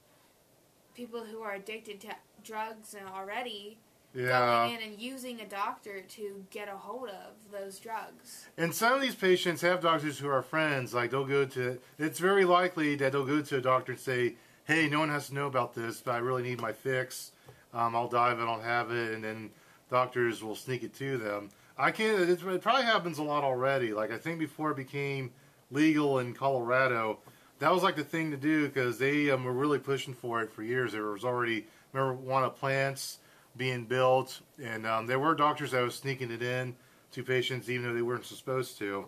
people 0.99 1.23
who 1.23 1.41
are 1.41 1.53
addicted 1.53 2.01
to 2.01 2.09
drugs 2.43 2.93
and 2.93 3.07
already 3.07 3.77
yeah. 4.13 4.65
going 4.65 4.75
in 4.75 4.91
and 4.91 4.99
using 4.99 5.39
a 5.39 5.45
doctor 5.45 6.01
to 6.01 6.43
get 6.49 6.67
a 6.67 6.75
hold 6.75 7.07
of 7.07 7.51
those 7.53 7.79
drugs. 7.79 8.47
And 8.57 8.75
some 8.75 8.91
of 8.91 9.01
these 9.01 9.15
patients 9.15 9.61
have 9.61 9.79
doctors 9.79 10.19
who 10.19 10.27
are 10.27 10.41
friends. 10.41 10.93
Like 10.93 11.11
they'll 11.11 11.23
go 11.25 11.45
to. 11.45 11.79
It's 11.97 12.19
very 12.19 12.43
likely 12.43 12.95
that 12.97 13.13
they'll 13.13 13.25
go 13.25 13.41
to 13.41 13.57
a 13.57 13.61
doctor 13.61 13.93
and 13.93 14.01
say, 14.01 14.35
"Hey, 14.65 14.89
no 14.89 14.99
one 14.99 15.09
has 15.09 15.29
to 15.29 15.33
know 15.33 15.47
about 15.47 15.73
this, 15.73 16.01
but 16.01 16.15
I 16.15 16.17
really 16.17 16.43
need 16.43 16.59
my 16.59 16.73
fix. 16.73 17.31
Um, 17.73 17.95
I'll 17.95 18.09
die 18.09 18.33
if 18.33 18.39
I 18.39 18.45
don't 18.45 18.63
have 18.63 18.91
it." 18.91 19.13
And 19.13 19.23
then 19.23 19.51
doctors 19.89 20.43
will 20.43 20.55
sneak 20.55 20.83
it 20.83 20.93
to 20.95 21.17
them. 21.17 21.49
I 21.77 21.91
can't. 21.91 22.29
It, 22.29 22.43
it 22.43 22.61
probably 22.61 22.83
happens 22.83 23.19
a 23.19 23.23
lot 23.23 23.45
already. 23.45 23.93
Like 23.93 24.11
I 24.11 24.17
think 24.17 24.37
before 24.37 24.71
it 24.71 24.77
became 24.77 25.31
legal 25.71 26.19
in 26.19 26.33
Colorado, 26.33 27.19
that 27.59 27.71
was 27.71 27.83
like 27.83 27.95
the 27.95 28.03
thing 28.03 28.31
to 28.31 28.37
do 28.37 28.67
because 28.67 28.97
they 28.97 29.29
um, 29.29 29.43
were 29.43 29.53
really 29.53 29.79
pushing 29.79 30.13
for 30.13 30.41
it 30.41 30.51
for 30.51 30.63
years. 30.63 30.93
There 30.93 31.11
was 31.11 31.23
already 31.23 31.67
marijuana 31.93 32.53
plants 32.53 33.19
being 33.55 33.85
built, 33.85 34.39
and 34.61 34.85
um, 34.85 35.07
there 35.07 35.19
were 35.19 35.35
doctors 35.35 35.71
that 35.71 35.81
was 35.81 35.95
sneaking 35.95 36.31
it 36.31 36.41
in 36.41 36.75
to 37.11 37.23
patients 37.23 37.69
even 37.69 37.85
though 37.85 37.93
they 37.93 38.01
weren't 38.01 38.25
supposed 38.25 38.77
to. 38.79 39.05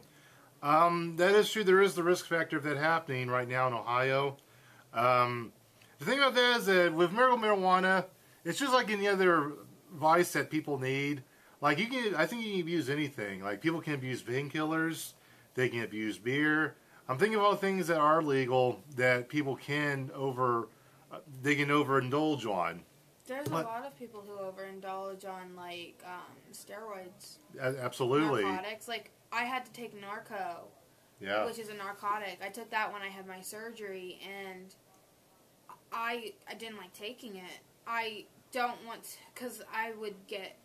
Um, 0.62 1.16
that 1.18 1.34
is 1.34 1.50
true. 1.50 1.64
There 1.64 1.82
is 1.82 1.96
the 1.96 2.04
risk 2.04 2.28
factor 2.28 2.58
of 2.58 2.64
that 2.64 2.78
happening 2.78 3.30
right 3.30 3.48
now 3.48 3.68
in 3.68 3.74
Ohio. 3.74 4.38
Um, 4.94 5.54
the 6.00 6.06
thing 6.06 6.20
about 6.20 6.36
that 6.36 6.60
is 6.60 6.66
that 6.66 6.94
with 6.94 7.12
medical 7.12 7.38
marijuana, 7.38 8.06
it's 8.44 8.60
just 8.60 8.74
like 8.74 8.90
any 8.90 9.08
other 9.08 9.54
vice 9.94 10.34
that 10.34 10.50
people 10.50 10.78
need. 10.78 11.24
Like 11.62 11.80
you 11.80 11.88
can, 11.88 12.16
I 12.16 12.26
think 12.26 12.44
you 12.44 12.52
can 12.52 12.62
abuse 12.62 12.90
anything. 12.90 13.44
Like 13.44 13.62
people 13.62 13.82
can 13.82 13.94
abuse 13.94 14.22
painkillers, 14.22 15.14
they 15.56 15.70
can 15.70 15.84
abuse 15.84 16.18
beer. 16.18 16.76
I'm 17.12 17.18
thinking 17.18 17.38
of 17.38 17.44
all 17.44 17.56
things 17.56 17.88
that 17.88 17.98
are 18.00 18.22
legal 18.24 18.80
that 18.96 19.28
people 19.28 19.56
can 19.58 20.10
over, 20.16 20.70
uh, 21.12 21.18
they 21.42 21.56
can 21.56 21.68
overindulge 21.68 22.46
on. 22.46 22.82
There's 23.28 23.48
What? 23.50 23.66
a 23.66 23.68
lot 23.68 23.86
of 23.86 23.98
people 24.00 24.24
who 24.26 24.34
overindulge 24.44 25.26
on 25.28 25.56
like 25.56 26.02
um, 26.06 26.36
steroids, 26.54 27.38
absolutely, 27.62 28.44
narcotics. 28.44 28.88
Like 28.88 29.12
I 29.32 29.44
had 29.44 29.66
to 29.66 29.72
take 29.72 29.94
Norco. 30.02 30.60
yeah. 31.20 31.46
which 31.46 31.60
is 31.60 31.70
a 31.70 31.74
narcotic. 31.74 32.40
I 32.44 32.48
took 32.50 32.70
that 32.72 32.92
when 32.94 33.02
I 33.02 33.08
had 33.10 33.28
my 33.28 33.42
surgery, 33.42 34.20
and 34.26 34.74
I 35.92 36.34
I 36.50 36.54
didn't 36.56 36.78
like 36.78 36.94
taking 36.94 37.36
it. 37.36 37.60
I 37.86 38.26
don't 38.52 38.78
want 38.88 39.18
because 39.34 39.62
I 39.74 39.92
would 40.00 40.16
get. 40.28 40.56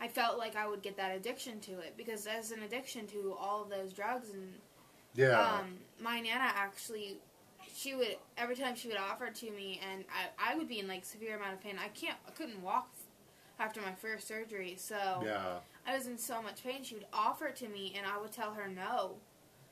I 0.00 0.08
felt 0.08 0.38
like 0.38 0.56
I 0.56 0.66
would 0.68 0.82
get 0.82 0.96
that 0.96 1.16
addiction 1.16 1.60
to 1.60 1.72
it 1.78 1.94
because 1.96 2.26
as 2.26 2.50
an 2.50 2.62
addiction 2.64 3.06
to 3.08 3.34
all 3.40 3.62
of 3.62 3.70
those 3.70 3.92
drugs 3.92 4.30
and 4.30 4.54
Yeah. 5.14 5.40
um, 5.40 5.78
my 6.00 6.20
nana 6.20 6.50
actually 6.54 7.18
she 7.74 7.94
would 7.94 8.16
every 8.38 8.56
time 8.56 8.76
she 8.76 8.88
would 8.88 8.96
offer 8.96 9.26
it 9.26 9.34
to 9.34 9.50
me 9.50 9.80
and 9.92 10.04
I, 10.08 10.52
I 10.52 10.56
would 10.56 10.68
be 10.68 10.78
in 10.78 10.88
like 10.88 11.04
severe 11.04 11.36
amount 11.36 11.54
of 11.54 11.60
pain. 11.60 11.76
I 11.82 11.88
can't 11.88 12.16
I 12.26 12.30
couldn't 12.30 12.62
walk 12.62 12.88
after 13.58 13.80
my 13.80 13.92
first 13.92 14.26
surgery, 14.26 14.74
so 14.78 15.22
yeah. 15.24 15.58
I 15.86 15.96
was 15.96 16.06
in 16.06 16.18
so 16.18 16.42
much 16.42 16.62
pain. 16.62 16.82
She 16.82 16.94
would 16.94 17.06
offer 17.12 17.46
it 17.46 17.56
to 17.56 17.68
me, 17.68 17.94
and 17.96 18.06
I 18.06 18.20
would 18.20 18.32
tell 18.32 18.52
her 18.54 18.68
no. 18.68 19.14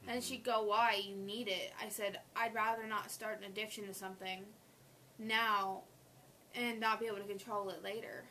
And 0.06 0.20
mm-hmm. 0.20 0.28
she'd 0.28 0.44
go, 0.44 0.62
Why? 0.62 1.02
You 1.04 1.16
need 1.16 1.48
it. 1.48 1.72
I 1.82 1.88
said, 1.88 2.20
I'd 2.36 2.54
rather 2.54 2.86
not 2.86 3.10
start 3.10 3.38
an 3.38 3.44
addiction 3.50 3.86
to 3.86 3.94
something 3.94 4.42
now 5.18 5.82
and 6.54 6.80
not 6.80 7.00
be 7.00 7.06
able 7.06 7.18
to 7.18 7.24
control 7.24 7.70
it 7.70 7.82
later. 7.82 8.24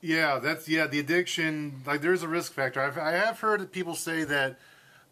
Yeah, 0.00 0.40
that's 0.40 0.68
yeah. 0.68 0.86
The 0.86 0.98
addiction, 0.98 1.82
like 1.86 2.00
there's 2.00 2.22
a 2.22 2.28
risk 2.28 2.52
factor. 2.52 2.80
I've, 2.80 2.98
I 2.98 3.12
have 3.12 3.38
heard 3.40 3.70
people 3.70 3.94
say 3.94 4.24
that 4.24 4.58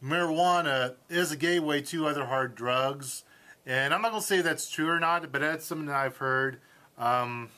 marijuana 0.02 0.95
is 1.09 1.33
a 1.33 1.37
gateway 1.37 1.83
to 1.83 2.07
other 2.07 2.25
hard 2.26 2.54
drugs, 2.54 3.25
and 3.66 3.92
I'm 3.95 4.02
not 4.02 4.11
gonna 4.11 4.23
say 4.23 4.40
that's 4.40 4.71
true 4.71 4.88
or 4.88 4.99
not, 5.00 5.30
but 5.33 5.40
that's 5.40 5.64
something 5.64 5.87
that 5.87 5.97
I've 5.97 6.16
heard. 6.19 6.61
Um, 6.99 7.50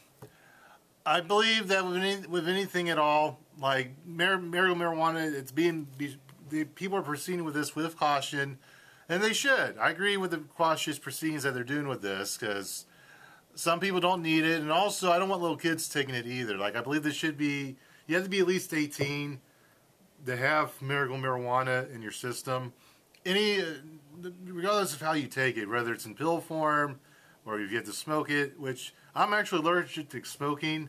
I 1.04 1.20
believe 1.20 1.68
that 1.68 1.84
with, 1.84 1.96
any, 1.96 2.26
with 2.26 2.48
anything 2.48 2.88
at 2.88 2.98
all, 2.98 3.40
like 3.60 3.92
mar- 4.06 4.36
marijuana, 4.38 4.76
marijuana, 4.76 5.34
it's 5.34 5.52
being 5.52 5.86
be, 5.98 6.16
the 6.50 6.64
people 6.64 6.98
are 6.98 7.02
proceeding 7.02 7.44
with 7.44 7.54
this 7.54 7.74
with 7.74 7.96
caution, 7.96 8.58
and 9.08 9.22
they 9.22 9.32
should. 9.32 9.76
I 9.80 9.90
agree 9.90 10.16
with 10.16 10.30
the 10.30 10.38
cautious 10.38 10.98
proceedings 10.98 11.42
that 11.42 11.54
they're 11.54 11.64
doing 11.64 11.88
with 11.88 12.02
this 12.02 12.36
because 12.36 12.86
Some 13.54 13.80
people 13.80 14.00
don't 14.00 14.22
need 14.22 14.44
it, 14.44 14.60
and 14.62 14.72
also 14.72 15.12
I 15.12 15.18
don't 15.18 15.28
want 15.28 15.42
little 15.42 15.56
kids 15.58 15.88
taking 15.88 16.14
it 16.14 16.26
either. 16.26 16.56
Like 16.56 16.74
I 16.76 16.80
believe 16.80 17.02
this 17.02 17.14
should 17.14 17.36
be 17.36 17.76
you 18.06 18.14
have 18.14 18.24
to 18.24 18.30
be 18.30 18.40
at 18.40 18.46
least 18.46 18.72
18 18.72 19.40
to 20.26 20.36
have 20.36 20.80
miracle 20.80 21.16
marijuana 21.16 21.92
in 21.94 22.02
your 22.02 22.12
system. 22.12 22.72
Any, 23.24 23.62
regardless 24.44 24.94
of 24.94 25.00
how 25.00 25.12
you 25.12 25.26
take 25.26 25.56
it, 25.56 25.66
whether 25.66 25.92
it's 25.92 26.06
in 26.06 26.14
pill 26.14 26.40
form 26.40 27.00
or 27.44 27.60
if 27.60 27.70
you 27.70 27.76
have 27.76 27.86
to 27.86 27.92
smoke 27.92 28.30
it, 28.30 28.58
which 28.58 28.94
I'm 29.14 29.32
actually 29.32 29.60
allergic 29.60 30.08
to 30.10 30.24
smoking. 30.24 30.88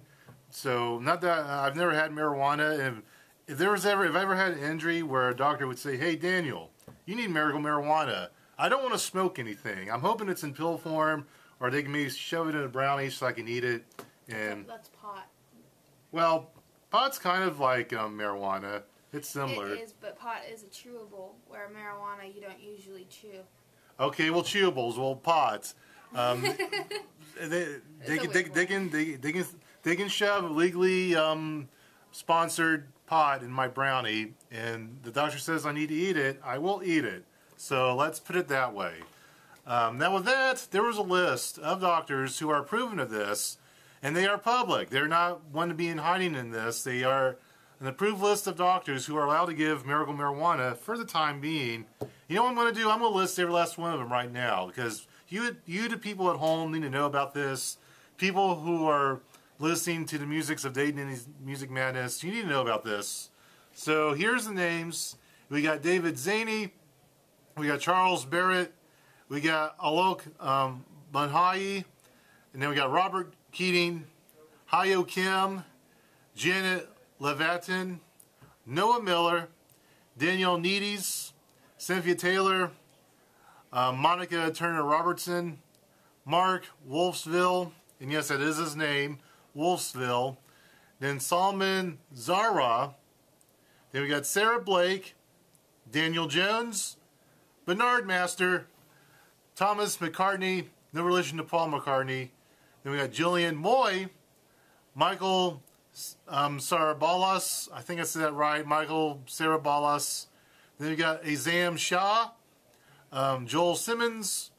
So 0.50 1.00
not 1.00 1.22
that 1.22 1.46
I've 1.46 1.76
never 1.76 1.94
had 1.94 2.12
marijuana, 2.12 2.80
and 2.80 3.04
if 3.48 3.58
there 3.58 3.72
was 3.72 3.86
ever 3.86 4.06
if 4.06 4.16
I 4.16 4.22
ever 4.22 4.36
had 4.36 4.54
an 4.54 4.60
injury 4.60 5.02
where 5.04 5.30
a 5.30 5.36
doctor 5.36 5.66
would 5.68 5.80
say, 5.80 5.98
"Hey 5.98 6.16
Daniel, 6.16 6.72
you 7.06 7.16
need 7.16 7.32
miracle 7.32 7.60
marijuana," 7.60 8.30
I 8.58 8.70
don't 8.70 8.84
want 8.84 8.94
to 8.94 9.00
smoke 9.00 9.40
anything. 9.40 9.92
I'm 9.92 10.02
hoping 10.02 10.30
it's 10.30 10.44
in 10.44 10.54
pill 10.54 10.78
form, 10.78 11.26
or 11.60 11.72
they 11.72 11.82
can 11.82 11.92
maybe 11.92 12.10
shove 12.12 12.50
it 12.50 12.56
in 12.56 12.62
a 12.62 12.68
brownie 12.68 13.10
so 13.10 13.26
I 13.26 13.32
can 13.32 13.48
eat 13.48 13.64
it. 13.64 13.84
And 14.30 14.68
That's 14.68 14.90
pot. 14.90 15.28
well, 16.12 16.52
pot's 16.92 17.18
kind 17.18 17.44
of 17.44 17.60
like 17.60 17.92
um, 17.94 18.18
marijuana. 18.18 18.84
It's 19.14 19.30
similar. 19.30 19.74
It 19.74 19.82
is, 19.82 19.94
but 19.94 20.18
pot 20.18 20.42
is 20.52 20.64
a 20.64 20.68
chewable, 20.68 21.34
where 21.48 21.70
marijuana 21.70 22.34
you 22.34 22.42
don't 22.42 22.60
usually 22.60 23.06
chew. 23.10 23.42
Okay, 24.00 24.32
well, 24.32 24.42
chewables, 24.42 24.98
well, 24.98 25.16
pots. 25.16 25.76
Um, 26.16 26.42
they, 27.42 27.78
they, 28.06 28.18
can, 28.18 28.32
they, 28.32 28.44
they 28.44 28.66
can 28.66 28.90
they, 28.90 29.12
they 29.14 29.32
can 29.32 29.46
they 29.84 29.96
can 29.96 30.08
shove 30.08 30.50
legally 30.50 31.16
um, 31.16 31.70
sponsored 32.12 32.88
pot 33.06 33.44
in 33.44 33.52
my 33.52 33.68
brownie, 33.68 34.34
and 34.52 34.98
the 35.04 35.12
doctor 35.12 35.38
says 35.38 35.66
I 35.66 35.72
need 35.72 35.90
to 35.90 35.96
eat 35.96 36.18
it. 36.18 36.42
I 36.44 36.58
will 36.58 36.82
eat 36.84 37.06
it. 37.06 37.24
So 37.56 37.96
let's 37.96 38.20
put 38.20 38.36
it 38.36 38.48
that 38.48 38.74
way. 38.74 38.96
Um, 39.66 39.98
now, 39.98 40.16
with 40.16 40.26
that, 40.26 40.68
there 40.72 40.84
was 40.84 40.98
a 40.98 41.04
list 41.04 41.58
of 41.60 41.82
doctors 41.82 42.40
who 42.40 42.50
are 42.50 42.60
approving 42.60 43.00
of 43.00 43.10
this, 43.10 43.58
and 44.02 44.16
they 44.16 44.26
are 44.26 44.38
public. 44.38 44.90
They're 44.90 45.08
not 45.08 45.46
one 45.52 45.70
to 45.70 45.76
be 45.76 45.88
in 45.88 46.00
hiding 46.00 46.36
in 46.36 46.52
this. 46.52 46.84
They 46.84 47.04
are 47.04 47.38
an 47.84 47.90
approved 47.90 48.22
list 48.22 48.48
of 48.48 48.56
doctors 48.56 49.06
who 49.06 49.18
are 49.18 49.26
allowed 49.26 49.48
to 49.48 49.54
give 49.54 49.86
miracle 49.86 50.14
marijuana 50.14 50.78
for 50.78 50.98
the 50.98 51.04
time 51.04 51.42
being. 51.42 51.84
You 52.30 52.38
know 52.38 52.44
what 52.44 52.52
I'm 52.52 52.56
going 52.56 52.74
to 52.74 52.80
do? 52.80 52.90
I'm 52.90 53.00
going 53.00 53.12
to 53.12 53.18
list 53.18 53.38
every 53.38 53.54
last 53.54 53.78
one 53.78 53.92
of 53.92 54.00
them 54.00 54.10
right 54.10 54.32
now 54.32 54.68
because 54.68 55.06
you, 55.28 55.58
you, 55.66 55.90
the 55.90 55.98
people 55.98 56.30
at 56.30 56.38
home, 56.38 56.72
need 56.72 56.84
to 56.84 56.90
know 56.90 57.06
about 57.06 57.34
this. 57.34 57.78
People 58.16 58.56
who 58.62 58.88
are 58.88 59.20
listening 59.60 60.06
to 60.06 60.18
the 60.18 60.26
musics 60.26 60.64
of 60.64 60.72
Dayton 60.72 60.98
and 60.98 61.20
Music 61.44 61.70
Madness, 61.70 62.24
you 62.24 62.32
need 62.32 62.44
to 62.44 62.48
know 62.48 62.62
about 62.62 62.86
this. 62.86 63.32
So 63.74 64.14
here's 64.14 64.46
the 64.46 64.54
names. 64.54 65.18
We 65.50 65.62
got 65.62 65.82
David 65.82 66.16
Zaney. 66.16 66.72
We 67.58 67.68
got 67.68 67.82
Charles 67.82 68.24
Barrett. 68.24 68.74
We 69.28 69.42
got 69.42 69.78
Alok 69.80 70.22
um, 70.42 70.86
Banhai. 71.14 71.84
And 72.54 72.62
then 72.62 72.70
we 72.70 72.76
got 72.76 72.92
Robert 72.92 73.34
Keating, 73.52 74.06
Hayo 74.72 75.06
Kim, 75.06 75.66
Janet 76.34 76.88
Levatin, 77.20 78.00
Noah 78.66 79.02
Miller, 79.02 79.48
Danielle 80.18 80.58
Needies, 80.58 81.32
Cynthia 81.78 82.16
Taylor, 82.16 82.72
uh, 83.72 83.92
Monica 83.92 84.52
Turner 84.52 84.84
Robertson, 84.84 85.60
Mark 86.26 86.66
Wolfsville, 86.90 87.72
and 88.00 88.12
yes, 88.12 88.28
that 88.30 88.42
is 88.42 88.58
his 88.58 88.76
name, 88.76 89.20
Wolfsville. 89.56 90.38
Then 91.00 91.20
Solomon 91.20 92.00
Zara. 92.16 92.96
Then 93.92 94.02
we 94.02 94.08
got 94.08 94.26
Sarah 94.26 94.62
Blake, 94.62 95.16
Daniel 95.92 96.28
Jones, 96.28 96.98
Bernard 97.66 98.08
Master, 98.08 98.68
Thomas 99.56 99.98
McCartney, 99.98 100.68
no 100.94 101.04
relation 101.04 101.38
to 101.38 101.44
Paul 101.44 101.70
McCartney. 101.70 102.30
Then 102.84 102.94
we 102.94 102.98
got 102.98 103.12
Jillian 103.12 103.56
Moy, 103.56 104.08
Michael 104.96 105.62
um, 106.28 106.60
Sarabalas, 106.60 107.70
I 107.74 107.82
think 107.82 108.00
I 108.00 108.04
said 108.04 108.24
that 108.24 108.34
right, 108.34 108.66
Michael 108.66 109.22
Sarah 109.26 109.60
Sarabalas. 109.60 110.28
Then 110.80 110.90
we 110.90 110.96
got 110.96 111.24
Azam 111.24 111.78
Shah, 111.78 112.32
um, 113.12 113.46
Joel 113.46 113.76
Simmons, 113.76 114.52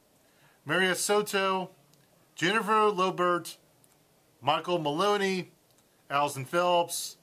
Maria 0.65 0.95
Soto, 0.95 1.71
Jennifer 2.35 2.91
Lobert, 2.91 3.57
Michael 4.41 4.79
Maloney, 4.79 5.51
Alison 6.09 6.45
Phelps, 6.45 7.17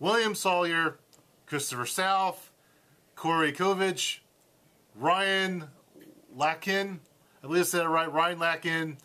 William 0.00 0.34
Sawyer, 0.34 0.98
Christopher 1.46 1.86
South, 1.86 2.50
Corey 3.14 3.52
Kovich, 3.52 4.18
Ryan 4.96 5.64
Lakin, 6.34 7.00
I 7.42 7.46
believe 7.46 7.62
I 7.62 7.64
said 7.66 7.82
it 7.84 7.88
right, 7.88 8.12
Ryan 8.12 8.38
Lakin, 8.38 8.96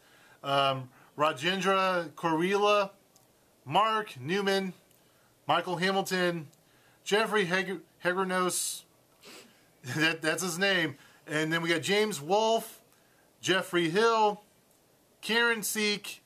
um, 0.43 0.89
Rajendra 1.17 2.09
Korila, 2.11 2.91
Mark 3.69 4.19
Newman, 4.19 4.73
Michael 5.47 5.77
Hamilton, 5.77 6.47
Jeffrey 7.03 7.45
Heg- 7.45 7.81
Hegranos, 8.03 8.81
that, 9.95 10.23
that's 10.23 10.41
his 10.41 10.57
name, 10.57 10.95
and 11.27 11.53
then 11.53 11.61
we 11.61 11.69
got 11.69 11.83
James 11.83 12.19
Wolfe, 12.19 12.81
Jeffrey 13.41 13.91
Hill, 13.91 14.41
Karen 15.21 15.61
Seek, 15.61 16.23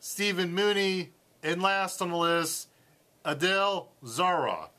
Stephen 0.00 0.52
Mooney, 0.52 1.12
and 1.44 1.62
last 1.62 2.02
on 2.02 2.10
the 2.10 2.16
list, 2.16 2.66
Adele 3.24 3.90
Zara. 4.04 4.70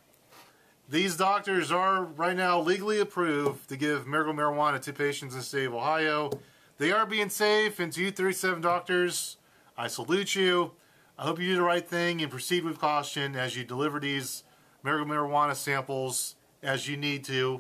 These 0.89 1.15
doctors 1.15 1.72
are 1.72 2.04
right 2.04 2.36
now 2.36 2.60
legally 2.60 3.00
approved 3.00 3.70
to 3.70 3.78
give 3.78 4.06
miracle 4.06 4.34
marijuana 4.34 4.82
to 4.82 4.92
patients 4.92 5.34
in 5.34 5.39
the 5.39 5.46
state 5.46 5.68
of 5.68 5.76
Ohio. 5.76 6.30
They 6.78 6.92
are 6.92 7.06
being 7.06 7.30
safe, 7.30 7.80
and 7.80 7.94
to 7.94 8.02
you 8.02 8.12
37 8.12 8.60
doctors, 8.60 9.38
I 9.78 9.88
salute 9.88 10.36
you. 10.36 10.72
I 11.19 11.23
hope 11.23 11.38
you 11.38 11.47
do 11.47 11.55
the 11.58 11.63
right 11.63 11.86
thing 11.86 12.21
and 12.21 12.32
proceed 12.32 12.63
with 12.63 12.79
caution 12.79 13.36
as 13.36 13.53
you 13.58 13.65
deliver 13.65 13.99
these 13.99 14.45
miracle 14.84 15.05
marijuana 15.05 15.53
samples 15.53 16.36
as 16.63 16.88
you 16.88 16.95
need 16.95 17.25
to. 17.25 17.60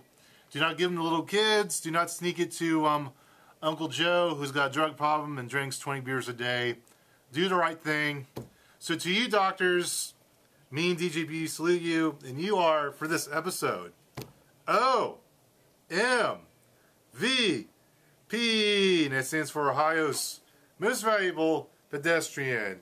Do 0.51 0.59
not 0.61 0.77
give 0.77 0.89
them 0.89 0.95
to 0.95 1.03
little 1.03 1.23
kids. 1.23 1.81
Do 1.81 1.91
not 1.91 2.09
sneak 2.09 2.39
it 2.39 2.53
to 2.53 2.85
um, 2.85 3.11
Uncle 3.61 3.89
Joe, 3.89 4.33
who's 4.33 4.53
got 4.53 4.69
a 4.69 4.73
drug 4.73 4.95
problem 4.95 5.37
and 5.37 5.49
drinks 5.49 5.77
20 5.77 5.99
beers 5.99 6.29
a 6.29 6.33
day. 6.33 6.77
Do 7.33 7.49
the 7.49 7.55
right 7.55 7.77
thing. 7.77 8.27
So, 8.79 8.95
to 8.95 9.11
you, 9.11 9.27
doctors, 9.27 10.13
me 10.71 10.91
and 10.91 10.97
DJB 10.99 11.49
salute 11.49 11.81
you, 11.81 12.17
and 12.25 12.39
you 12.39 12.55
are, 12.55 12.91
for 12.91 13.09
this 13.09 13.27
episode, 13.29 13.91
O 14.69 15.17
M 15.91 16.37
V 17.13 17.67
P, 18.29 19.03
and 19.03 19.13
that 19.13 19.25
stands 19.25 19.51
for 19.51 19.69
Ohio's 19.69 20.39
most 20.79 21.03
valuable 21.03 21.69
pedestrian. 21.89 22.79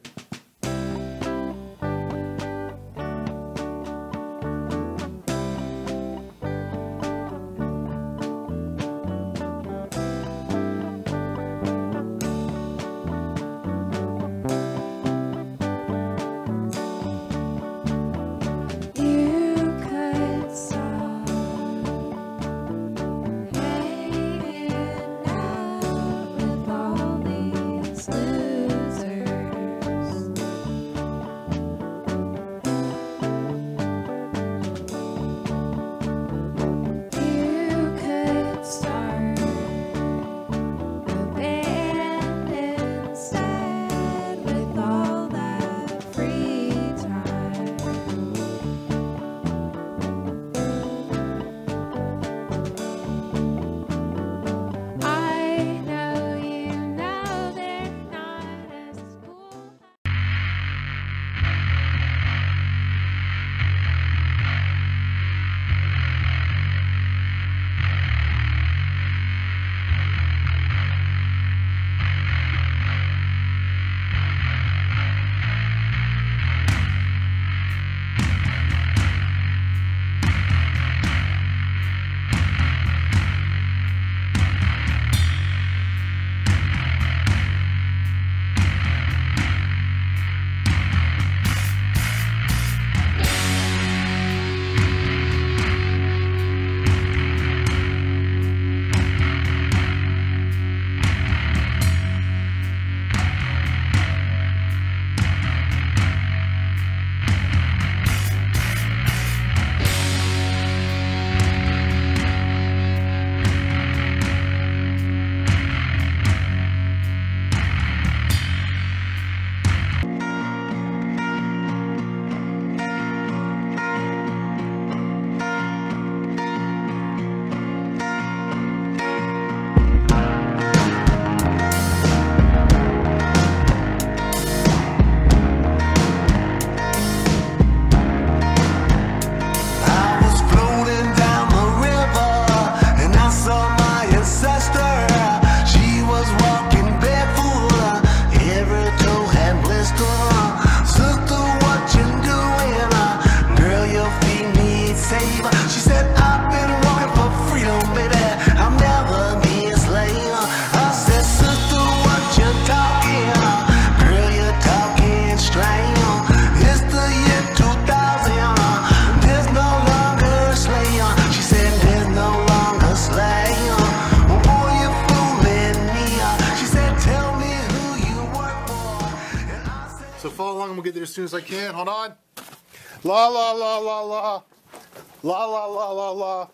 La 185.23 185.45
la 185.45 185.65
la 185.65 185.91
la 185.91 186.11
la. 186.11 186.47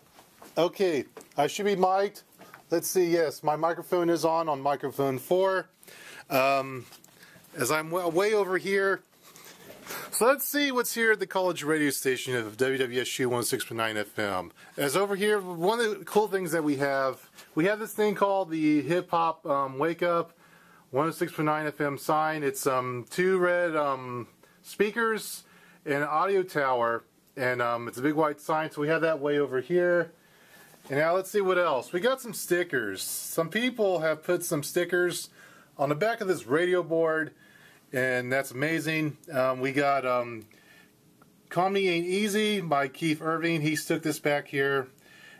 Okay, 0.56 1.04
I 1.36 1.46
should 1.46 1.66
be 1.66 1.76
mic'd. 1.76 2.22
Let's 2.70 2.88
see. 2.88 3.06
Yes, 3.06 3.42
my 3.42 3.56
microphone 3.56 4.08
is 4.08 4.24
on 4.24 4.48
on 4.48 4.60
microphone 4.60 5.18
four. 5.18 5.68
Um, 6.30 6.86
as 7.56 7.70
I'm 7.70 7.90
wa- 7.90 8.08
way 8.08 8.34
over 8.34 8.58
here. 8.58 9.02
So 10.12 10.26
let's 10.26 10.44
see 10.44 10.72
what's 10.72 10.94
here 10.94 11.12
at 11.12 11.20
the 11.20 11.26
college 11.26 11.62
radio 11.62 11.90
station 11.90 12.34
of 12.34 12.56
WWSU 12.56 13.26
106.9 13.26 14.04
FM. 14.04 14.50
As 14.78 14.96
over 14.96 15.14
here, 15.14 15.40
one 15.40 15.78
of 15.80 15.98
the 15.98 16.04
cool 16.04 16.26
things 16.26 16.52
that 16.52 16.64
we 16.64 16.76
have, 16.76 17.28
we 17.54 17.66
have 17.66 17.78
this 17.78 17.92
thing 17.92 18.14
called 18.14 18.50
the 18.50 18.80
Hip 18.82 19.10
Hop 19.10 19.44
um, 19.44 19.78
Wake 19.78 20.02
Up 20.02 20.32
106.9 20.94 21.72
FM 21.72 21.98
sign. 21.98 22.42
It's 22.42 22.66
um, 22.66 23.04
two 23.10 23.38
red 23.38 23.76
um, 23.76 24.26
speakers 24.62 25.42
and 25.84 25.96
an 25.96 26.02
audio 26.04 26.42
tower, 26.42 27.04
and 27.36 27.60
um, 27.60 27.88
it's 27.88 27.98
a 27.98 28.02
big 28.02 28.14
white 28.14 28.40
sign. 28.40 28.70
So 28.70 28.80
we 28.80 28.88
have 28.88 29.02
that 29.02 29.20
way 29.20 29.38
over 29.38 29.60
here. 29.60 30.12
And 30.88 30.98
now 30.98 31.14
let's 31.14 31.30
see 31.30 31.40
what 31.40 31.58
else. 31.58 31.92
We 31.92 32.00
got 32.00 32.20
some 32.20 32.34
stickers. 32.34 33.02
Some 33.02 33.48
people 33.48 34.00
have 34.00 34.22
put 34.22 34.44
some 34.44 34.62
stickers 34.62 35.30
on 35.78 35.88
the 35.88 35.94
back 35.94 36.20
of 36.20 36.28
this 36.28 36.46
radio 36.46 36.82
board, 36.82 37.32
and 37.92 38.30
that's 38.30 38.50
amazing. 38.50 39.16
Um, 39.32 39.60
we 39.60 39.72
got 39.72 40.04
um, 40.04 40.44
Comedy 41.48 41.88
Ain't 41.88 42.06
Easy 42.06 42.60
by 42.60 42.88
Keith 42.88 43.22
Irving. 43.22 43.62
He 43.62 43.76
stuck 43.76 44.02
this 44.02 44.18
back 44.18 44.48
here. 44.48 44.88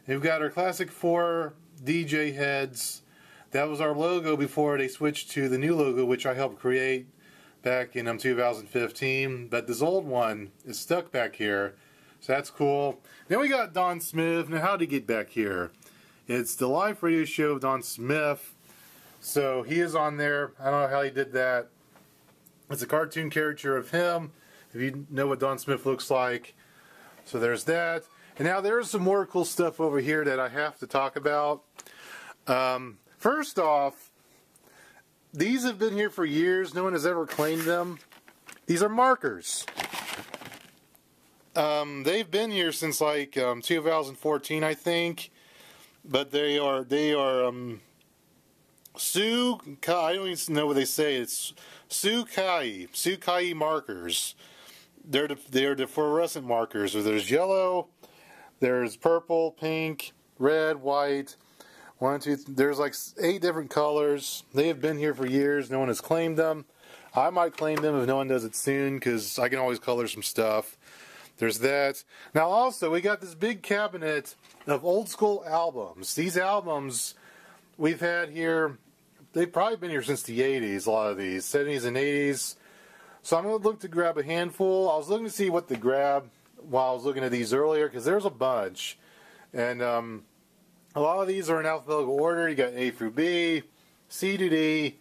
And 0.06 0.16
we've 0.16 0.22
got 0.22 0.42
our 0.42 0.50
Classic 0.50 0.90
4 0.90 1.54
DJ 1.82 2.34
heads. 2.34 3.02
That 3.50 3.68
was 3.68 3.80
our 3.80 3.94
logo 3.94 4.36
before 4.36 4.78
they 4.78 4.88
switched 4.88 5.30
to 5.32 5.48
the 5.48 5.58
new 5.58 5.74
logo, 5.76 6.04
which 6.04 6.26
I 6.26 6.34
helped 6.34 6.58
create 6.58 7.06
back 7.62 7.96
in 7.96 8.08
um, 8.08 8.18
2015. 8.18 9.48
But 9.48 9.66
this 9.66 9.82
old 9.82 10.06
one 10.06 10.52
is 10.64 10.78
stuck 10.78 11.12
back 11.12 11.36
here. 11.36 11.74
So 12.24 12.32
that's 12.32 12.48
cool. 12.48 13.02
Then 13.28 13.38
we 13.38 13.48
got 13.48 13.74
Don 13.74 14.00
Smith. 14.00 14.48
Now, 14.48 14.62
how 14.62 14.78
did 14.78 14.80
he 14.80 14.86
get 14.86 15.06
back 15.06 15.28
here? 15.28 15.72
It's 16.26 16.54
the 16.54 16.68
live 16.68 17.02
radio 17.02 17.26
show 17.26 17.50
of 17.50 17.60
Don 17.60 17.82
Smith. 17.82 18.54
So 19.20 19.62
he 19.62 19.78
is 19.78 19.94
on 19.94 20.16
there. 20.16 20.52
I 20.58 20.70
don't 20.70 20.80
know 20.80 20.88
how 20.88 21.02
he 21.02 21.10
did 21.10 21.32
that. 21.34 21.68
It's 22.70 22.80
a 22.80 22.86
cartoon 22.86 23.28
character 23.28 23.76
of 23.76 23.90
him. 23.90 24.32
If 24.72 24.80
you 24.80 25.06
know 25.10 25.26
what 25.26 25.38
Don 25.38 25.58
Smith 25.58 25.84
looks 25.84 26.10
like. 26.10 26.54
So 27.26 27.38
there's 27.38 27.64
that. 27.64 28.04
And 28.38 28.48
now 28.48 28.62
there's 28.62 28.88
some 28.90 29.02
more 29.02 29.26
cool 29.26 29.44
stuff 29.44 29.78
over 29.78 30.00
here 30.00 30.24
that 30.24 30.40
I 30.40 30.48
have 30.48 30.78
to 30.78 30.86
talk 30.86 31.16
about. 31.16 31.62
Um, 32.46 32.96
first 33.18 33.58
off, 33.58 34.10
these 35.34 35.64
have 35.64 35.78
been 35.78 35.92
here 35.92 36.08
for 36.08 36.24
years. 36.24 36.74
No 36.74 36.84
one 36.84 36.94
has 36.94 37.04
ever 37.04 37.26
claimed 37.26 37.64
them. 37.64 37.98
These 38.64 38.82
are 38.82 38.88
markers. 38.88 39.66
Um, 41.56 42.02
they've 42.04 42.30
been 42.30 42.50
here 42.50 42.72
since 42.72 43.00
like 43.00 43.36
um, 43.38 43.62
2014, 43.62 44.64
I 44.64 44.74
think. 44.74 45.30
But 46.04 46.30
they 46.32 46.58
are 46.58 46.84
they 46.84 47.14
are 47.14 47.44
um, 47.44 47.80
Su. 48.96 49.58
I 49.88 50.14
don't 50.14 50.28
even 50.28 50.54
know 50.54 50.66
what 50.66 50.76
they 50.76 50.84
say. 50.84 51.16
It's 51.16 51.54
Sukai 51.88 52.88
Sukai 52.90 53.54
markers. 53.54 54.34
They're 55.06 55.28
the, 55.28 55.38
they're 55.50 55.74
the 55.74 55.86
fluorescent 55.86 56.46
markers. 56.46 56.92
So 56.92 57.02
there's 57.02 57.30
yellow, 57.30 57.88
there's 58.60 58.96
purple, 58.96 59.52
pink, 59.52 60.12
red, 60.38 60.76
white. 60.76 61.36
One, 61.98 62.20
two. 62.20 62.36
th- 62.36 62.48
There's 62.48 62.78
like 62.78 62.94
eight 63.22 63.42
different 63.42 63.70
colors. 63.70 64.44
They 64.54 64.68
have 64.68 64.80
been 64.80 64.98
here 64.98 65.14
for 65.14 65.26
years. 65.26 65.70
No 65.70 65.78
one 65.78 65.88
has 65.88 66.00
claimed 66.00 66.36
them. 66.38 66.64
I 67.14 67.30
might 67.30 67.56
claim 67.56 67.76
them 67.76 67.96
if 68.00 68.06
no 68.06 68.16
one 68.16 68.28
does 68.28 68.44
it 68.44 68.56
soon, 68.56 68.96
because 68.96 69.38
I 69.38 69.48
can 69.48 69.58
always 69.58 69.78
color 69.78 70.08
some 70.08 70.22
stuff. 70.22 70.76
There's 71.38 71.58
that. 71.60 72.04
Now, 72.34 72.48
also, 72.48 72.90
we 72.90 73.00
got 73.00 73.20
this 73.20 73.34
big 73.34 73.62
cabinet 73.62 74.36
of 74.66 74.84
old 74.84 75.08
school 75.08 75.44
albums. 75.46 76.14
These 76.14 76.36
albums 76.36 77.14
we've 77.76 78.00
had 78.00 78.30
here, 78.30 78.78
they've 79.32 79.52
probably 79.52 79.76
been 79.76 79.90
here 79.90 80.02
since 80.02 80.22
the 80.22 80.40
80s, 80.40 80.86
a 80.86 80.90
lot 80.90 81.10
of 81.10 81.18
these, 81.18 81.44
70s 81.44 81.84
and 81.84 81.96
80s. 81.96 82.54
So 83.22 83.36
I'm 83.36 83.44
going 83.44 83.60
to 83.60 83.64
look 83.66 83.80
to 83.80 83.88
grab 83.88 84.16
a 84.18 84.22
handful. 84.22 84.90
I 84.90 84.96
was 84.96 85.08
looking 85.08 85.26
to 85.26 85.32
see 85.32 85.50
what 85.50 85.68
to 85.68 85.76
grab 85.76 86.28
while 86.68 86.90
I 86.90 86.94
was 86.94 87.04
looking 87.04 87.24
at 87.24 87.32
these 87.32 87.52
earlier, 87.52 87.88
because 87.88 88.04
there's 88.04 88.24
a 88.24 88.30
bunch. 88.30 88.98
And 89.52 89.82
um, 89.82 90.24
a 90.94 91.00
lot 91.00 91.20
of 91.20 91.26
these 91.26 91.50
are 91.50 91.58
in 91.58 91.66
alphabetical 91.66 92.14
order. 92.14 92.48
You 92.48 92.54
got 92.54 92.74
A 92.74 92.90
through 92.90 93.12
B, 93.12 93.62
C 94.08 94.36
to 94.36 94.48
D. 94.48 94.98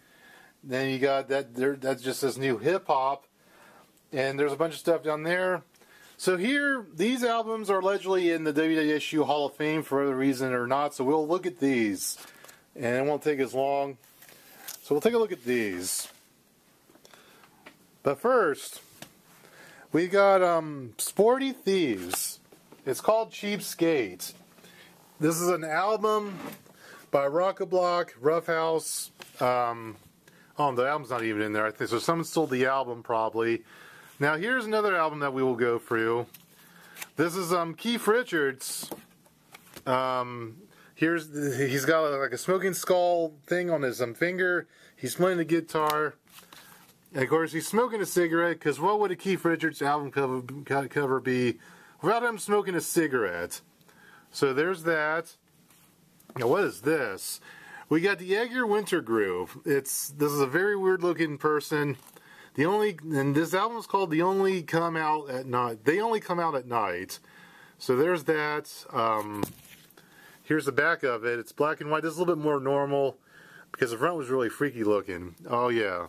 Then 0.64 0.90
you 0.90 0.98
got 0.98 1.28
that. 1.28 1.54
There, 1.54 1.76
that's 1.76 2.02
just 2.02 2.22
this 2.22 2.38
new 2.38 2.58
hip 2.58 2.86
hop, 2.86 3.24
and 4.12 4.38
there's 4.38 4.52
a 4.52 4.56
bunch 4.56 4.72
of 4.72 4.80
stuff 4.80 5.02
down 5.02 5.22
there. 5.22 5.62
So 6.16 6.36
here, 6.36 6.86
these 6.94 7.24
albums 7.24 7.70
are 7.70 7.80
allegedly 7.80 8.30
in 8.30 8.44
the 8.44 8.52
WWSU 8.52 9.26
Hall 9.26 9.46
of 9.46 9.54
Fame 9.54 9.82
for 9.82 10.02
other 10.02 10.14
reason 10.14 10.52
or 10.52 10.66
not. 10.66 10.94
So 10.94 11.04
we'll 11.04 11.26
look 11.26 11.44
at 11.44 11.58
these, 11.58 12.16
and 12.76 12.84
it 12.84 13.04
won't 13.04 13.22
take 13.22 13.40
as 13.40 13.52
long. 13.52 13.98
So 14.82 14.94
we'll 14.94 15.00
take 15.00 15.14
a 15.14 15.18
look 15.18 15.32
at 15.32 15.44
these. 15.44 16.08
But 18.02 18.20
first, 18.20 18.80
we 19.92 20.06
got 20.06 20.42
um, 20.42 20.92
Sporty 20.98 21.52
Thievz. 21.52 22.38
It's 22.86 23.00
called 23.00 23.30
Cheapskate. 23.30 24.32
This 25.18 25.40
is 25.40 25.48
an 25.48 25.64
album 25.64 26.38
by 27.10 27.26
Roc-A-Blok, 27.26 28.14
Ruffhouse. 28.20 29.10
Um, 29.40 29.96
oh, 30.58 30.74
the 30.74 30.86
album's 30.86 31.10
not 31.10 31.22
even 31.22 31.42
in 31.42 31.52
there. 31.52 31.66
I 31.66 31.70
think 31.70 31.90
so. 31.90 31.98
Someone 31.98 32.24
stole 32.24 32.46
the 32.46 32.66
album 32.66 33.02
probably. 33.02 33.62
Now 34.20 34.36
here's 34.36 34.64
another 34.64 34.94
album 34.94 35.20
that 35.20 35.34
we 35.34 35.42
will 35.42 35.56
go 35.56 35.78
through. 35.78 36.26
This 37.16 37.34
is 37.34 37.52
um 37.52 37.74
Keith 37.74 38.06
Richards. 38.06 38.88
Um, 39.86 40.56
here's 40.94 41.28
he's 41.58 41.84
got 41.84 42.02
like 42.02 42.32
a 42.32 42.38
smoking 42.38 42.74
skull 42.74 43.34
thing 43.46 43.70
on 43.70 43.82
his 43.82 44.00
um, 44.00 44.14
finger. 44.14 44.68
He's 44.96 45.16
playing 45.16 45.38
the 45.38 45.44
guitar. 45.44 46.14
And 47.12 47.22
of 47.22 47.28
course, 47.28 47.52
he's 47.52 47.66
smoking 47.66 48.00
a 48.00 48.06
cigarette. 48.06 48.58
Because 48.58 48.80
what 48.80 49.00
would 49.00 49.10
a 49.10 49.16
Keith 49.16 49.44
Richards 49.44 49.82
album 49.82 50.12
cover 50.12 50.42
cover 50.88 51.20
be 51.20 51.58
without 52.00 52.22
him 52.22 52.38
smoking 52.38 52.76
a 52.76 52.80
cigarette? 52.80 53.60
So 54.30 54.54
there's 54.54 54.84
that. 54.84 55.34
Now 56.36 56.46
what 56.46 56.64
is 56.64 56.82
this? 56.82 57.40
We 57.88 58.00
got 58.00 58.18
the 58.18 58.36
Edgar 58.36 58.66
Winter 58.66 59.00
Group. 59.00 59.50
It's 59.64 60.08
this 60.08 60.30
is 60.30 60.40
a 60.40 60.46
very 60.46 60.76
weird 60.76 61.02
looking 61.02 61.36
person. 61.36 61.96
The 62.54 62.66
only 62.66 62.96
and 63.02 63.34
this 63.34 63.52
album 63.52 63.78
is 63.78 63.86
called 63.86 64.10
"The 64.10 64.22
Only 64.22 64.62
Come 64.62 64.96
Out 64.96 65.28
at 65.28 65.46
Night." 65.46 65.84
They 65.84 66.00
only 66.00 66.20
come 66.20 66.38
out 66.38 66.54
at 66.54 66.66
night. 66.66 67.18
So 67.78 67.96
there's 67.96 68.24
that. 68.24 68.70
Um, 68.92 69.42
here's 70.44 70.64
the 70.64 70.72
back 70.72 71.02
of 71.02 71.24
it. 71.24 71.38
It's 71.38 71.52
black 71.52 71.80
and 71.80 71.90
white. 71.90 72.02
This 72.02 72.12
is 72.12 72.18
a 72.18 72.20
little 72.20 72.36
bit 72.36 72.42
more 72.42 72.60
normal 72.60 73.18
because 73.72 73.90
the 73.90 73.98
front 73.98 74.16
was 74.16 74.28
really 74.28 74.48
freaky 74.48 74.84
looking. 74.84 75.34
Oh 75.48 75.68
yeah. 75.68 76.06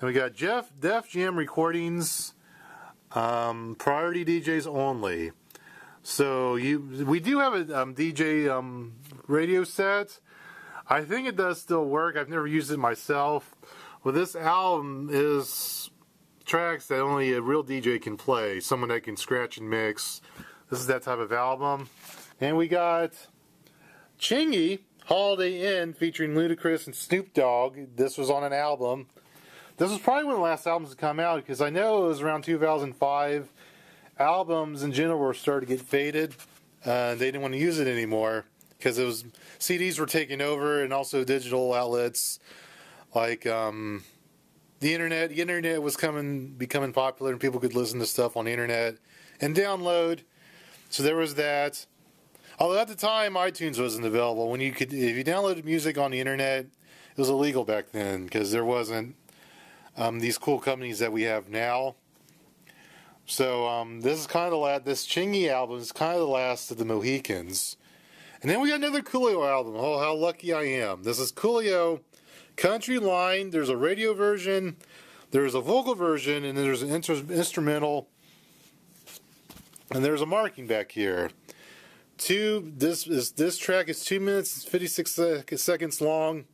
And 0.00 0.08
we 0.08 0.12
got 0.12 0.34
Jeff 0.34 0.72
Def 0.80 1.08
Jam 1.08 1.36
Recordings, 1.36 2.32
um, 3.12 3.76
Priority 3.78 4.24
DJs 4.24 4.66
only. 4.66 5.30
So 6.02 6.56
you, 6.56 7.04
we 7.06 7.20
do 7.20 7.38
have 7.38 7.52
a 7.52 7.80
um, 7.82 7.94
DJ 7.94 8.50
um, 8.50 8.94
radio 9.26 9.62
set. 9.64 10.18
I 10.88 11.02
think 11.02 11.28
it 11.28 11.36
does 11.36 11.60
still 11.60 11.84
work. 11.84 12.16
I've 12.16 12.28
never 12.28 12.46
used 12.46 12.72
it 12.72 12.78
myself. 12.78 13.54
Well, 14.02 14.14
this 14.14 14.34
album 14.34 15.10
is 15.12 15.90
tracks 16.46 16.86
that 16.86 17.00
only 17.00 17.34
a 17.34 17.42
real 17.42 17.62
DJ 17.62 18.00
can 18.00 18.16
play. 18.16 18.58
Someone 18.58 18.88
that 18.88 19.02
can 19.02 19.14
scratch 19.14 19.58
and 19.58 19.68
mix. 19.68 20.22
This 20.70 20.80
is 20.80 20.86
that 20.86 21.02
type 21.02 21.18
of 21.18 21.32
album. 21.32 21.90
And 22.40 22.56
we 22.56 22.66
got 22.66 23.12
Chingy 24.18 24.78
Holiday 25.04 25.82
Inn 25.82 25.92
featuring 25.92 26.32
Ludacris 26.32 26.86
and 26.86 26.96
Snoop 26.96 27.34
Dogg. 27.34 27.76
This 27.96 28.16
was 28.16 28.30
on 28.30 28.42
an 28.42 28.54
album. 28.54 29.06
This 29.76 29.90
was 29.90 29.98
probably 29.98 30.24
one 30.24 30.34
of 30.36 30.38
the 30.38 30.44
last 30.44 30.66
albums 30.66 30.92
to 30.92 30.96
come 30.96 31.20
out 31.20 31.36
because 31.36 31.60
I 31.60 31.68
know 31.68 32.06
it 32.06 32.08
was 32.08 32.22
around 32.22 32.44
2005 32.44 33.48
albums 34.18 34.82
in 34.82 34.92
general 34.92 35.18
were 35.18 35.34
starting 35.34 35.68
to 35.68 35.76
get 35.76 35.84
faded. 35.84 36.34
Uh, 36.86 37.16
they 37.16 37.26
didn't 37.26 37.42
want 37.42 37.52
to 37.52 37.60
use 37.60 37.78
it 37.78 37.86
anymore 37.86 38.46
because 38.78 38.98
it 38.98 39.04
was 39.04 39.24
CDs 39.58 39.98
were 39.98 40.06
taking 40.06 40.40
over 40.40 40.82
and 40.82 40.90
also 40.90 41.22
digital 41.22 41.74
outlets 41.74 42.38
like 43.14 43.46
um, 43.46 44.04
the 44.80 44.94
internet. 44.94 45.30
The 45.30 45.40
internet 45.40 45.82
was 45.82 45.96
coming 45.96 46.48
becoming 46.48 46.92
popular 46.92 47.32
and 47.32 47.40
people 47.40 47.60
could 47.60 47.74
listen 47.74 47.98
to 48.00 48.06
stuff 48.06 48.36
on 48.36 48.46
the 48.46 48.50
internet 48.50 48.96
and 49.40 49.54
download. 49.54 50.20
So 50.88 51.02
there 51.02 51.16
was 51.16 51.36
that. 51.36 51.86
Although 52.58 52.78
at 52.78 52.88
the 52.88 52.94
time 52.94 53.34
iTunes 53.34 53.80
wasn't 53.80 54.04
available, 54.04 54.50
when 54.50 54.60
you 54.60 54.72
could 54.72 54.92
if 54.92 55.16
you 55.16 55.24
downloaded 55.24 55.64
music 55.64 55.96
on 55.96 56.10
the 56.10 56.20
internet, 56.20 56.66
it 56.66 57.18
was 57.18 57.28
illegal 57.28 57.64
back 57.64 57.92
then 57.92 58.24
because 58.24 58.52
there 58.52 58.64
wasn't 58.64 59.16
um, 59.96 60.20
these 60.20 60.38
cool 60.38 60.58
companies 60.58 60.98
that 60.98 61.12
we 61.12 61.22
have 61.22 61.48
now. 61.48 61.94
So 63.26 63.68
um, 63.68 64.00
this 64.00 64.18
is 64.18 64.26
kind 64.26 64.46
of 64.46 64.50
the 64.50 64.56
last. 64.58 64.84
This 64.84 65.06
Chingy 65.06 65.48
album 65.48 65.78
is 65.78 65.92
kind 65.92 66.14
of 66.14 66.20
the 66.20 66.26
last 66.26 66.70
of 66.70 66.78
the 66.78 66.84
Mohicans. 66.84 67.76
And 68.42 68.50
then 68.50 68.60
we 68.60 68.70
got 68.70 68.76
another 68.76 69.02
Coolio 69.02 69.48
album. 69.48 69.74
Oh, 69.76 69.98
how 69.98 70.14
lucky 70.14 70.52
I 70.52 70.62
am! 70.62 71.02
This 71.02 71.18
is 71.18 71.30
Coolio 71.30 72.00
Country 72.56 72.98
Line. 72.98 73.50
There's 73.50 73.68
a 73.68 73.76
radio 73.76 74.14
version. 74.14 74.76
There's 75.30 75.54
a 75.54 75.60
vocal 75.60 75.94
version, 75.94 76.44
and 76.44 76.58
there's 76.58 76.82
an 76.82 76.90
instrumental, 76.90 78.08
and 79.92 80.04
there's 80.04 80.20
a 80.20 80.26
marking 80.26 80.66
back 80.66 80.92
here. 80.92 81.30
Two. 82.18 82.72
This 82.76 83.06
is 83.06 83.32
this 83.32 83.56
track 83.56 83.88
is 83.88 84.04
two 84.04 84.20
minutes 84.20 84.62
and 84.62 84.70
fifty 84.70 84.86
six 84.86 85.12
sec- 85.12 85.52
seconds 85.56 86.00
long. 86.00 86.44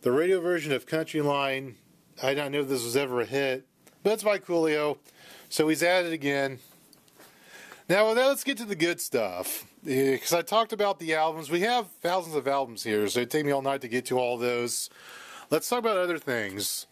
The 0.00 0.10
radio 0.10 0.40
version 0.40 0.72
of 0.72 0.86
Country 0.86 1.20
Line. 1.20 1.76
I 2.22 2.34
don't 2.34 2.52
know 2.52 2.60
if 2.60 2.68
this 2.68 2.84
was 2.84 2.96
ever 2.96 3.20
a 3.20 3.24
hit, 3.26 3.66
but 4.02 4.14
it's 4.14 4.24
by 4.24 4.38
Coolio, 4.38 4.98
so 5.48 5.68
he's 5.68 5.82
at 5.82 6.04
it 6.04 6.12
again. 6.12 6.58
Now, 7.92 8.14
now 8.14 8.28
let's 8.28 8.42
get 8.42 8.56
to 8.56 8.64
the 8.64 8.74
good 8.74 9.02
stuff. 9.02 9.66
Eh, 9.86 10.12
because 10.12 10.32
I 10.32 10.40
talked 10.40 10.72
about 10.72 10.98
the 10.98 11.12
albums. 11.12 11.50
We 11.50 11.60
have 11.60 11.88
thousands 12.00 12.34
of 12.34 12.48
albums 12.48 12.82
here, 12.82 13.06
so 13.06 13.20
it'd 13.20 13.30
take 13.30 13.44
me 13.44 13.52
all 13.52 13.60
night 13.60 13.82
to 13.82 13.88
get 13.88 14.06
to 14.06 14.18
all 14.18 14.38
those. 14.38 14.88
Let's 15.50 15.68
talk 15.68 15.80
about 15.80 15.98
other 15.98 16.16
things. 16.16 16.86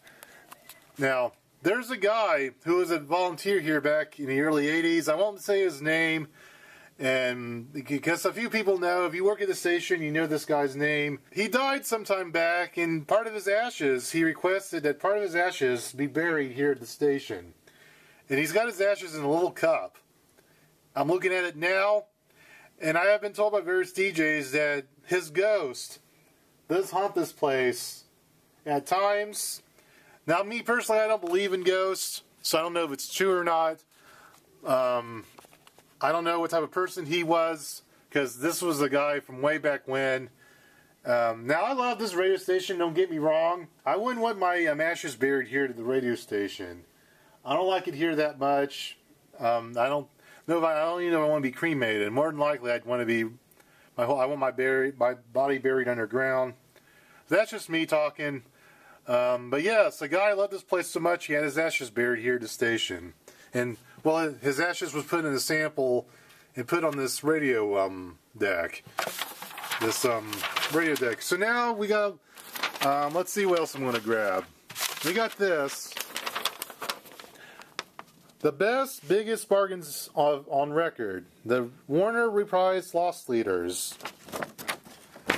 Now, 0.99 1.31
there's 1.63 1.89
a 1.89 1.97
guy 1.97 2.51
who 2.65 2.75
was 2.75 2.91
a 2.91 2.99
volunteer 2.99 3.61
here 3.61 3.81
back 3.81 4.19
in 4.19 4.27
the 4.27 4.41
early 4.41 4.67
80s. 4.67 5.11
I 5.11 5.15
won't 5.15 5.41
say 5.41 5.61
his 5.61 5.81
name, 5.81 6.27
and 6.99 7.73
because 7.73 8.23
a 8.23 8.31
few 8.31 8.51
people 8.51 8.77
know, 8.77 9.07
if 9.07 9.15
you 9.15 9.23
work 9.23 9.41
at 9.41 9.47
the 9.47 9.55
station, 9.55 10.03
you 10.03 10.11
know 10.11 10.27
this 10.27 10.45
guy's 10.45 10.75
name. 10.75 11.17
He 11.31 11.47
died 11.47 11.83
sometime 11.83 12.29
back, 12.29 12.77
and 12.77 13.07
part 13.07 13.25
of 13.25 13.33
his 13.33 13.47
ashes, 13.47 14.11
he 14.11 14.23
requested 14.23 14.83
that 14.83 14.99
part 14.99 15.17
of 15.17 15.23
his 15.23 15.35
ashes 15.35 15.93
be 15.93 16.05
buried 16.05 16.51
here 16.51 16.69
at 16.69 16.79
the 16.79 16.85
station. 16.85 17.55
And 18.29 18.37
he's 18.37 18.51
got 18.51 18.67
his 18.67 18.79
ashes 18.79 19.15
in 19.15 19.23
a 19.23 19.31
little 19.31 19.49
cup. 19.49 19.97
I'm 20.95 21.07
looking 21.07 21.31
at 21.31 21.45
it 21.45 21.55
now, 21.55 22.05
and 22.81 22.97
I 22.97 23.05
have 23.05 23.21
been 23.21 23.33
told 23.33 23.53
by 23.53 23.61
various 23.61 23.93
DJs 23.93 24.51
that 24.51 24.85
his 25.05 25.29
ghost 25.29 25.99
does 26.67 26.91
haunt 26.91 27.15
this 27.15 27.31
place 27.31 28.03
at 28.65 28.85
times. 28.85 29.61
Now, 30.27 30.43
me 30.43 30.61
personally, 30.61 31.01
I 31.01 31.07
don't 31.07 31.21
believe 31.21 31.53
in 31.53 31.63
ghosts, 31.63 32.23
so 32.41 32.59
I 32.59 32.61
don't 32.61 32.73
know 32.73 32.83
if 32.83 32.91
it's 32.91 33.13
true 33.13 33.37
or 33.37 33.43
not. 33.43 33.83
Um, 34.65 35.23
I 36.01 36.11
don't 36.11 36.23
know 36.23 36.39
what 36.39 36.51
type 36.51 36.63
of 36.63 36.71
person 36.71 37.05
he 37.05 37.23
was, 37.23 37.83
because 38.09 38.39
this 38.39 38.61
was 38.61 38.81
a 38.81 38.89
guy 38.89 39.21
from 39.21 39.41
way 39.41 39.57
back 39.57 39.87
when. 39.87 40.29
Um, 41.05 41.47
now, 41.47 41.63
I 41.63 41.73
love 41.73 41.99
this 41.99 42.13
radio 42.13 42.37
station, 42.37 42.77
don't 42.77 42.93
get 42.93 43.09
me 43.09 43.17
wrong. 43.17 43.67
I 43.85 43.95
wouldn't 43.95 44.21
want 44.21 44.39
my 44.39 44.65
um, 44.65 44.81
ashes 44.81 45.15
buried 45.15 45.47
here 45.47 45.65
at 45.65 45.75
the 45.77 45.83
radio 45.83 46.15
station. 46.15 46.83
I 47.45 47.55
don't 47.55 47.67
like 47.67 47.87
it 47.87 47.93
here 47.93 48.15
that 48.17 48.39
much. 48.39 48.97
Um, 49.39 49.73
I 49.79 49.87
don't 49.87 50.07
if 50.57 50.63
I, 50.63 50.99
even 50.99 51.13
know 51.13 51.23
I 51.23 51.29
want 51.29 51.43
to 51.43 51.49
be 51.49 51.53
cremated. 51.53 52.11
More 52.11 52.29
than 52.29 52.39
likely, 52.39 52.71
I'd 52.71 52.85
want 52.85 53.01
to 53.01 53.05
be 53.05 53.23
my 53.97 54.05
whole. 54.05 54.19
I 54.19 54.25
want 54.25 54.39
my 54.39 54.51
bury 54.51 54.93
my 54.97 55.15
body 55.33 55.57
buried 55.57 55.87
underground. 55.87 56.53
That's 57.29 57.51
just 57.51 57.69
me 57.69 57.85
talking. 57.85 58.43
Um, 59.07 59.49
but 59.49 59.63
yes, 59.63 59.99
the 59.99 60.07
guy 60.07 60.33
loved 60.33 60.53
this 60.53 60.63
place 60.63 60.87
so 60.87 60.99
much 60.99 61.25
he 61.25 61.33
had 61.33 61.43
his 61.43 61.57
ashes 61.57 61.89
buried 61.89 62.21
here 62.21 62.35
at 62.35 62.41
the 62.41 62.47
station, 62.47 63.13
and 63.53 63.77
well, 64.03 64.33
his 64.41 64.59
ashes 64.59 64.93
was 64.93 65.05
put 65.05 65.25
in 65.25 65.33
a 65.33 65.39
sample 65.39 66.07
and 66.55 66.67
put 66.67 66.83
on 66.83 66.97
this 66.97 67.23
radio 67.23 67.79
um, 67.79 68.17
deck, 68.37 68.83
this 69.79 70.05
um, 70.05 70.31
radio 70.73 70.95
deck. 70.95 71.21
So 71.21 71.35
now 71.35 71.73
we 71.73 71.87
got. 71.87 72.17
Um, 72.85 73.13
let's 73.13 73.31
see 73.31 73.45
what 73.45 73.59
else 73.59 73.75
I'm 73.75 73.81
going 73.81 73.93
to 73.93 74.01
grab. 74.01 74.43
We 75.05 75.13
got 75.13 75.37
this. 75.37 75.93
The 78.41 78.51
best, 78.51 79.07
biggest 79.07 79.47
bargains 79.47 80.09
of, 80.15 80.47
on 80.49 80.73
record. 80.73 81.27
The 81.45 81.69
Warner 81.87 82.27
Reprise 82.27 82.95
Loss 82.95 83.29
Leaders. 83.29 83.93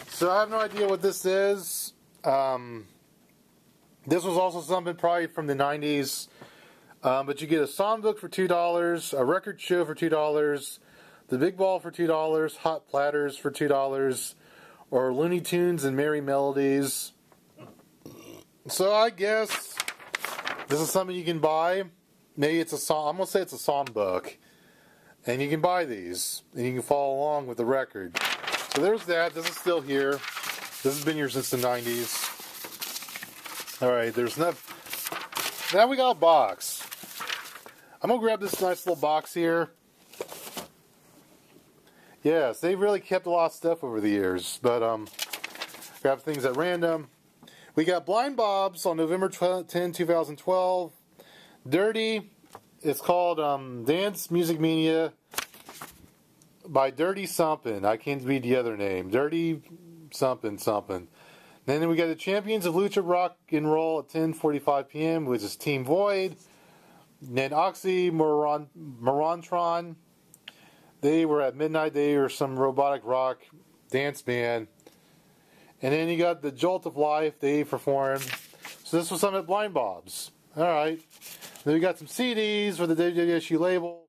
So 0.07 0.31
I 0.31 0.39
have 0.39 0.49
no 0.49 0.61
idea 0.61 0.87
what 0.87 1.01
this 1.01 1.25
is. 1.25 1.91
Um, 2.23 2.85
this 4.07 4.23
was 4.23 4.37
also 4.37 4.61
something 4.61 4.95
probably 4.95 5.27
from 5.27 5.47
the 5.47 5.53
90s. 5.53 6.29
Um, 7.03 7.25
but 7.25 7.41
you 7.41 7.47
get 7.47 7.59
a 7.59 7.65
songbook 7.65 8.19
for 8.19 8.29
$2, 8.29 9.19
a 9.19 9.25
record 9.25 9.59
show 9.59 9.83
for 9.83 9.93
$2, 9.93 10.79
the 11.27 11.37
Big 11.37 11.57
Ball 11.57 11.81
for 11.81 11.91
$2, 11.91 12.55
Hot 12.59 12.87
Platters 12.87 13.35
for 13.35 13.51
$2, 13.51 14.33
or 14.91 15.13
Looney 15.13 15.41
Tunes 15.41 15.83
and 15.83 15.97
Merrie 15.97 16.23
Melodies. 16.23 17.11
So 18.69 18.93
I 18.93 19.09
guess 19.09 19.75
this 20.69 20.79
is 20.79 20.89
something 20.89 21.13
you 21.13 21.25
can 21.25 21.39
buy. 21.39 21.83
Maybe 22.35 22.59
it's 22.59 22.73
a 22.73 22.77
song. 22.77 23.09
I'm 23.09 23.15
gonna 23.17 23.27
say 23.27 23.41
it's 23.41 23.53
a 23.53 23.57
songbook, 23.57 24.37
and 25.25 25.41
you 25.41 25.49
can 25.49 25.61
buy 25.61 25.85
these, 25.85 26.41
and 26.55 26.65
you 26.65 26.73
can 26.73 26.81
follow 26.81 27.15
along 27.15 27.47
with 27.47 27.57
the 27.57 27.65
record. 27.65 28.17
So 28.73 28.81
there's 28.81 29.05
that. 29.05 29.35
This 29.35 29.47
is 29.47 29.55
still 29.55 29.81
here. 29.81 30.13
This 30.81 30.95
has 30.95 31.05
been 31.05 31.15
here 31.15 31.29
since 31.29 31.49
the 31.51 31.57
'90s. 31.57 32.31
All 33.83 33.91
right. 33.91 34.13
There's 34.13 34.37
enough. 34.37 35.71
Now 35.73 35.87
we 35.87 35.95
got 35.95 36.11
a 36.11 36.19
box. 36.19 36.87
I'm 38.01 38.09
gonna 38.09 38.19
grab 38.19 38.39
this 38.39 38.59
nice 38.59 38.85
little 38.85 38.99
box 38.99 39.33
here. 39.33 39.69
Yes, 42.23 42.61
they've 42.61 42.79
really 42.79 43.01
kept 43.01 43.25
a 43.27 43.29
lot 43.29 43.47
of 43.47 43.51
stuff 43.51 43.83
over 43.83 44.01
the 44.01 44.09
years, 44.09 44.57
but 44.61 44.81
um, 44.81 45.07
grab 46.01 46.21
things 46.21 46.45
at 46.45 46.55
random. 46.55 47.09
We 47.75 47.83
got 47.85 48.05
Blind 48.05 48.37
Bob's 48.37 48.85
on 48.85 48.97
November 48.97 49.29
10, 49.29 49.91
2012. 49.91 50.93
Dirty, 51.67 52.29
it's 52.81 52.99
called 52.99 53.39
um, 53.39 53.85
Dance 53.85 54.29
Music 54.29 54.59
Mania 54.59 55.13
by 56.67 56.89
Dirty 56.89 57.25
Something. 57.25 57.85
I 57.85 57.95
can't 57.95 58.21
read 58.23 58.43
the 58.43 58.57
other 58.57 58.75
name. 58.75 59.09
Dirty 59.09 59.61
something 60.11 60.57
something. 60.57 61.07
Then 61.65 61.87
we 61.87 61.95
got 61.95 62.07
the 62.07 62.15
Champions 62.15 62.65
of 62.65 62.73
Lucha 62.73 63.01
Rock 63.01 63.37
and 63.49 63.71
Roll 63.71 63.99
at 63.99 64.09
10:45 64.09 64.89
p.m., 64.89 65.25
which 65.25 65.41
is 65.41 65.55
Team 65.55 65.85
Void. 65.85 66.35
Then 67.21 67.53
Oxy 67.53 68.11
Moron, 68.11 68.67
Morontron. 68.77 69.95
They 70.99 71.25
were 71.25 71.41
at 71.41 71.55
midnight. 71.55 71.93
They 71.93 72.15
are 72.15 72.27
some 72.27 72.59
robotic 72.59 73.03
rock 73.05 73.39
dance 73.89 74.21
band. 74.21 74.67
And 75.81 75.93
then 75.93 76.09
you 76.09 76.17
got 76.17 76.41
the 76.41 76.51
Jolt 76.51 76.85
of 76.85 76.97
Life. 76.97 77.39
They 77.39 77.63
performed. 77.63 78.29
So 78.83 78.97
this 78.97 79.09
was 79.09 79.21
some 79.21 79.35
at 79.35 79.47
Blind 79.47 79.73
Bob's. 79.73 80.31
All 80.55 80.63
right. 80.63 81.01
Then 81.63 81.75
we 81.75 81.79
got 81.79 81.97
some 81.97 82.07
CDs 82.07 82.75
for 82.75 82.87
the 82.87 82.95
WWSU 82.95 83.57
label. 83.57 84.07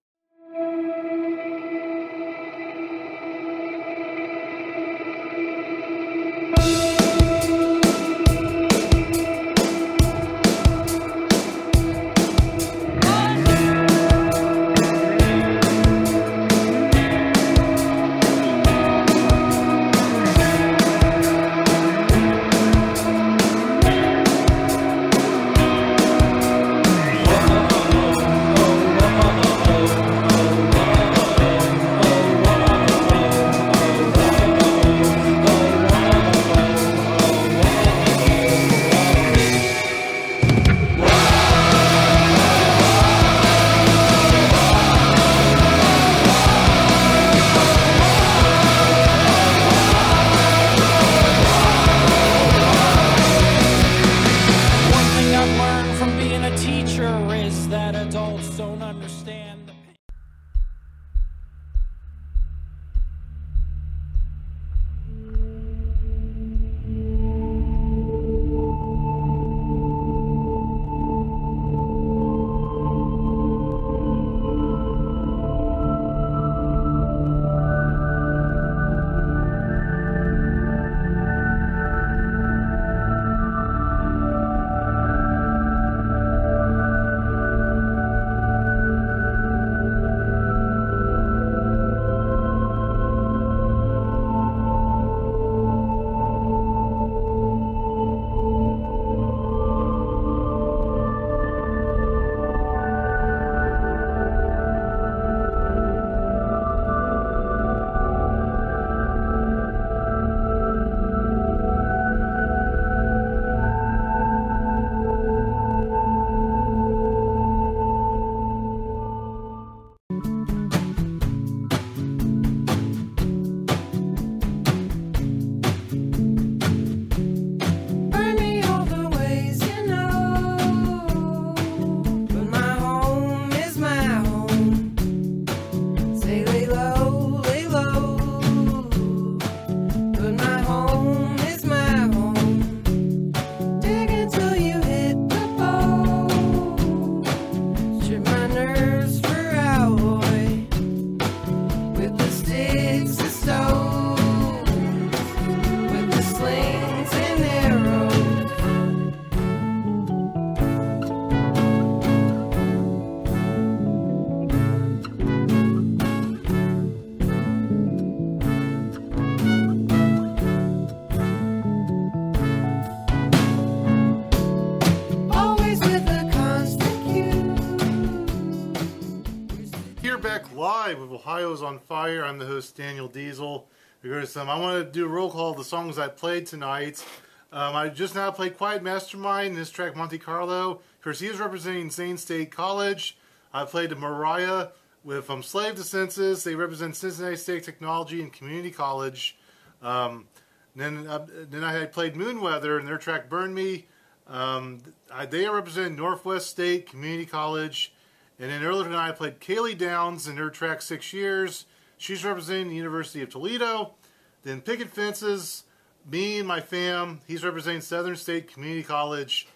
Live 180.64 180.98
with 180.98 181.10
Ohio's 181.10 181.62
on 181.62 181.78
Fire. 181.78 182.24
I'm 182.24 182.38
the 182.38 182.46
host, 182.46 182.74
Daniel 182.74 183.06
Diesel. 183.06 183.68
Um, 184.02 184.48
I 184.48 184.58
want 184.58 184.82
to 184.82 184.90
do 184.90 185.04
a 185.04 185.08
roll 185.08 185.30
call 185.30 185.50
of 185.50 185.58
the 185.58 185.62
songs 185.62 185.98
I 185.98 186.08
played 186.08 186.46
tonight. 186.46 187.04
Um, 187.52 187.76
I 187.76 187.90
just 187.90 188.14
now 188.14 188.30
played 188.30 188.56
Quiet 188.56 188.82
Mastermind, 188.82 189.48
in 189.48 189.54
this 189.56 189.68
track 189.68 189.94
Monte 189.94 190.16
Carlo. 190.16 190.70
Of 190.70 191.00
course, 191.02 191.20
he 191.20 191.26
is 191.26 191.38
representing 191.38 191.90
Zane 191.90 192.16
State 192.16 192.50
College. 192.50 193.18
I 193.52 193.66
played 193.66 193.90
Mariah 193.98 194.68
with 195.04 195.28
um, 195.28 195.42
Slave 195.42 195.74
to 195.74 195.82
Senses. 195.82 196.44
They 196.44 196.54
represent 196.54 196.96
Cincinnati 196.96 197.36
State 197.36 197.64
Technology 197.64 198.22
and 198.22 198.32
Community 198.32 198.70
College. 198.70 199.36
Um, 199.82 200.28
then, 200.74 201.06
uh, 201.06 201.26
then 201.50 201.62
I 201.62 201.72
had 201.72 201.92
played 201.92 202.14
Moonweather 202.14 202.78
and 202.78 202.88
their 202.88 202.96
track 202.96 203.28
Burn 203.28 203.52
Me. 203.52 203.84
Um, 204.26 204.80
I, 205.12 205.26
they 205.26 205.46
represent 205.46 205.94
Northwest 205.94 206.48
State 206.48 206.88
Community 206.88 207.26
College. 207.26 207.93
And 208.38 208.50
then 208.50 208.64
earlier 208.64 208.84
tonight 208.84 209.08
I 209.08 209.12
played 209.12 209.40
Kaylee 209.40 209.78
Downs 209.78 210.26
in 210.26 210.36
her 210.38 210.50
track 210.50 210.82
Six 210.82 211.12
Years. 211.12 211.66
She's 211.96 212.24
representing 212.24 212.68
the 212.68 212.74
University 212.74 213.22
of 213.22 213.30
Toledo. 213.30 213.94
Then 214.42 214.60
Picket 214.60 214.90
Fences, 214.90 215.64
me 216.10 216.38
and 216.38 216.48
my 216.48 216.60
fam, 216.60 217.20
he's 217.26 217.44
representing 217.44 217.80
Southern 217.80 218.16
State 218.16 218.52
Community 218.52 218.82
College. 218.82 219.46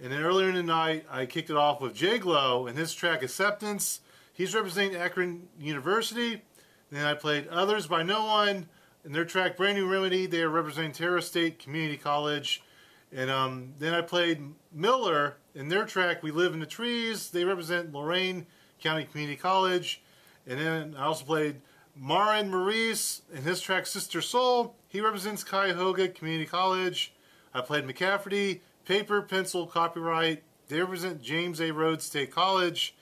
And 0.00 0.12
then 0.12 0.22
earlier 0.22 0.48
in 0.50 0.54
the 0.54 0.62
night 0.62 1.06
I 1.10 1.24
kicked 1.24 1.48
it 1.48 1.56
off 1.56 1.80
with 1.80 1.94
Jay 1.94 2.18
Glow 2.18 2.66
and 2.66 2.76
his 2.76 2.94
track 2.94 3.22
Acceptance. 3.22 4.00
He's 4.32 4.54
representing 4.54 4.96
Akron 4.96 5.48
University. 5.58 6.42
Then 6.90 7.06
I 7.06 7.14
played 7.14 7.48
Others 7.48 7.86
by 7.86 8.02
No 8.02 8.26
One 8.26 8.68
and 9.04 9.14
their 9.14 9.24
track 9.24 9.56
Brand 9.56 9.78
New 9.78 9.90
Remedy. 9.90 10.26
They 10.26 10.42
are 10.42 10.50
representing 10.50 10.92
Terra 10.92 11.22
State 11.22 11.58
Community 11.58 11.96
College. 11.96 12.62
And 13.10 13.30
um, 13.30 13.72
then 13.78 13.94
I 13.94 14.02
played 14.02 14.42
Miller 14.72 15.36
in 15.54 15.68
their 15.68 15.84
track 15.84 16.22
We 16.22 16.30
Live 16.30 16.52
in 16.52 16.60
the 16.60 16.66
Trees. 16.66 17.30
They 17.30 17.44
represent 17.44 17.92
Lorain 17.92 18.46
County 18.80 19.04
Community 19.04 19.36
College. 19.36 20.02
And 20.46 20.58
then 20.58 20.94
I 20.96 21.04
also 21.04 21.24
played 21.24 21.60
Marin 21.96 22.50
Maurice 22.50 23.22
in 23.32 23.42
his 23.42 23.60
track 23.60 23.86
Sister 23.86 24.20
Soul. 24.20 24.74
He 24.88 25.00
represents 25.00 25.44
Cuyahoga 25.44 26.08
Community 26.08 26.46
College. 26.46 27.12
I 27.52 27.60
played 27.60 27.84
McCafferty, 27.84 28.60
Paper, 28.84 29.22
Pencil, 29.22 29.66
Copyright. 29.66 30.42
They 30.68 30.80
represent 30.80 31.22
James 31.22 31.60
A. 31.60 31.72
Rhodes 31.72 32.04
State 32.04 32.30
College. 32.30 32.94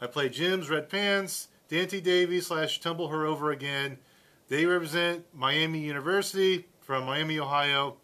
I 0.00 0.06
played 0.06 0.32
Jim's 0.32 0.68
Red 0.68 0.88
Pants, 0.88 1.48
Dante 1.68 2.00
Davies 2.00 2.48
slash 2.48 2.80
Tumble 2.80 3.08
Her 3.08 3.24
Over 3.24 3.50
Again. 3.52 3.98
They 4.48 4.66
represent 4.66 5.24
Miami 5.32 5.78
University 5.78 6.66
from 6.80 7.06
Miami, 7.06 7.38
Ohio. 7.38 7.96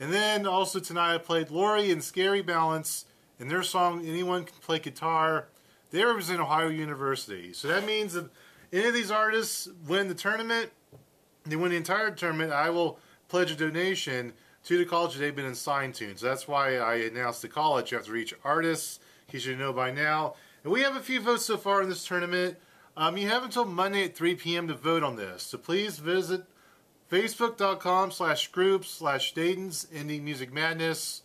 And 0.00 0.10
then 0.10 0.46
also 0.46 0.80
tonight 0.80 1.14
I 1.14 1.18
played 1.18 1.50
Lori 1.50 1.90
and 1.90 2.02
Scary 2.02 2.40
Balance 2.40 3.04
in 3.38 3.48
their 3.48 3.62
song 3.62 4.04
Anyone 4.06 4.44
Can 4.44 4.56
Play 4.62 4.78
Guitar. 4.78 5.48
They 5.90 6.02
represent 6.02 6.40
Ohio 6.40 6.68
University. 6.68 7.52
So 7.52 7.68
that 7.68 7.84
means 7.84 8.14
that 8.14 8.30
any 8.72 8.88
of 8.88 8.94
these 8.94 9.10
artists 9.10 9.68
win 9.86 10.08
the 10.08 10.14
tournament, 10.14 10.70
they 11.44 11.56
win 11.56 11.70
the 11.70 11.76
entire 11.76 12.10
tournament, 12.12 12.50
I 12.50 12.70
will 12.70 12.98
pledge 13.28 13.50
a 13.50 13.56
donation 13.56 14.32
to 14.64 14.78
the 14.78 14.86
college 14.86 15.16
they've 15.16 15.36
been 15.36 15.44
assigned 15.44 15.94
to. 15.96 16.16
So 16.16 16.26
that's 16.26 16.48
why 16.48 16.78
I 16.78 16.94
announced 16.96 17.42
the 17.42 17.48
college. 17.48 17.90
To 17.90 18.00
reach 18.10 18.34
artists. 18.42 19.00
You 19.30 19.38
should 19.38 19.58
know 19.58 19.72
by 19.72 19.90
now. 19.90 20.34
And 20.64 20.72
we 20.72 20.80
have 20.80 20.96
a 20.96 21.00
few 21.00 21.20
votes 21.20 21.44
so 21.44 21.56
far 21.56 21.82
in 21.82 21.88
this 21.88 22.06
tournament. 22.06 22.56
Um, 22.96 23.16
you 23.16 23.28
have 23.28 23.44
until 23.44 23.64
Monday 23.64 24.04
at 24.04 24.16
3 24.16 24.34
p.m. 24.34 24.66
to 24.68 24.74
vote 24.74 25.02
on 25.02 25.16
this. 25.16 25.42
So 25.42 25.58
please 25.58 25.98
visit 25.98 26.42
facebook.com 27.10 28.12
slash 28.12 28.48
groups 28.48 28.88
slash 28.88 29.34
Dayton's 29.34 29.86
Indie 29.92 30.22
Music 30.22 30.52
Madness. 30.52 31.22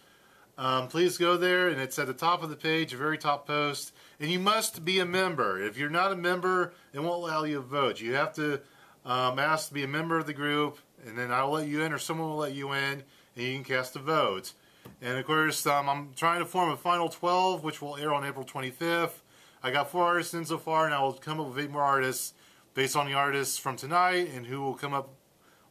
Um, 0.58 0.88
please 0.88 1.18
go 1.18 1.38
there, 1.38 1.68
and 1.68 1.80
it's 1.80 2.00
at 2.00 2.08
the 2.08 2.14
top 2.14 2.42
of 2.42 2.50
the 2.50 2.56
page, 2.56 2.94
a 2.94 2.98
very 2.98 3.18
top 3.18 3.46
post. 3.46 3.94
And 4.20 4.32
you 4.32 4.40
must 4.40 4.84
be 4.84 5.00
a 5.00 5.06
member. 5.06 5.62
If 5.62 5.78
you're 5.78 5.90
not 5.90 6.12
a 6.12 6.16
member, 6.16 6.74
it 6.92 7.00
won't 7.00 7.24
allow 7.24 7.44
you 7.44 7.56
to 7.56 7.62
vote. 7.62 8.02
You 8.02 8.16
have 8.16 8.34
to 8.36 8.62
um, 9.06 9.38
ask 9.38 9.68
to 9.68 9.74
be 9.74 9.84
a 9.84 9.88
member 9.88 10.18
of 10.18 10.26
the 10.26 10.34
group, 10.34 10.80
and 11.06 11.18
then 11.18 11.32
I 11.32 11.44
will 11.44 11.54
let 11.54 11.68
you 11.68 11.84
in, 11.84 11.94
or 11.94 12.00
someone 12.00 12.30
will 12.30 12.38
let 12.38 12.56
you 12.56 12.72
in, 12.72 13.04
and 13.36 13.46
you 13.46 13.54
can 13.54 13.64
cast 13.64 13.96
a 13.96 14.00
vote. 14.00 14.54
And 15.02 15.20
of 15.20 15.26
course, 15.26 15.68
um, 15.68 15.88
I'm 15.88 16.14
trying 16.16 16.40
to 16.40 16.46
form 16.46 16.72
a 16.72 16.78
final 16.78 17.10
12, 17.10 17.64
which 17.64 17.82
will 17.82 17.98
air 17.98 18.14
on 18.14 18.26
April 18.26 18.46
25th. 18.46 19.22
I 19.62 19.70
got 19.72 19.92
four 19.92 20.06
artists 20.06 20.34
in 20.34 20.46
so 20.46 20.58
far, 20.58 20.86
and 20.86 20.96
I 20.96 21.02
will 21.04 21.14
come 21.14 21.40
up 21.40 21.50
with 21.50 21.60
eight 21.60 21.72
more 21.72 21.84
artists 21.84 22.34
based 22.74 22.96
on 22.96 23.06
the 23.06 23.14
artists 23.14 23.58
from 23.58 23.76
tonight 23.76 24.30
and 24.34 24.46
who 24.48 24.62
will 24.62 24.74
come 24.74 24.94
up 24.94 25.14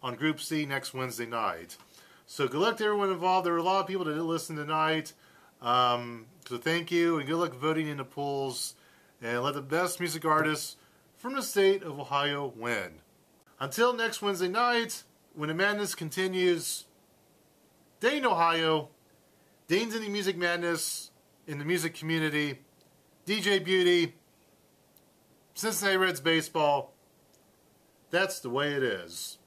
on 0.05 0.17
Group 0.17 0.39
C 0.39 0.67
next 0.67 0.93
Wednesday 0.93 1.25
night. 1.25 1.79
So 2.27 2.47
good 2.47 2.61
luck 2.61 2.77
to 2.77 2.85
everyone 2.85 3.11
involved. 3.11 3.47
There 3.47 3.55
were 3.55 3.59
a 3.59 3.63
lot 3.63 3.81
of 3.81 3.87
people 3.87 4.05
that 4.05 4.13
didn't 4.13 4.29
listen 4.29 4.55
tonight. 4.55 5.15
Um, 5.63 6.27
so 6.47 6.59
thank 6.59 6.93
you, 6.93 7.19
and 7.19 7.27
good 7.27 7.39
luck 7.39 7.55
voting 7.55 7.89
in 7.89 7.97
the 7.97 8.05
polls. 8.05 8.75
And 9.23 9.43
let 9.43 9.55
the 9.55 9.63
best 9.63 10.01
music 10.01 10.27
artists 10.27 10.77
from 11.17 11.35
the 11.35 11.43
state 11.43 11.83
of 11.83 11.99
Ohio 11.99 12.53
win. 12.55 13.01
Until 13.59 13.95
next 13.95 14.21
Wednesday 14.21 14.49
night, 14.49 15.05
when 15.35 15.49
the 15.49 15.55
madness 15.55 15.95
continues, 15.95 16.85
Dane, 18.01 18.27
Ohio, 18.27 18.91
Dane's 19.69 19.95
Indie 19.95 20.11
Music 20.11 20.37
Madness 20.37 21.13
in 21.47 21.59
the 21.59 21.65
music 21.65 21.95
community, 21.95 22.59
DJ 23.27 23.65
Beauty, 23.65 24.17
Cincinnati 25.55 25.97
Reds 25.97 26.21
baseball. 26.21 26.93
That's 28.11 28.41
the 28.41 28.51
way 28.51 28.75
it 28.75 28.83
is. 28.83 29.39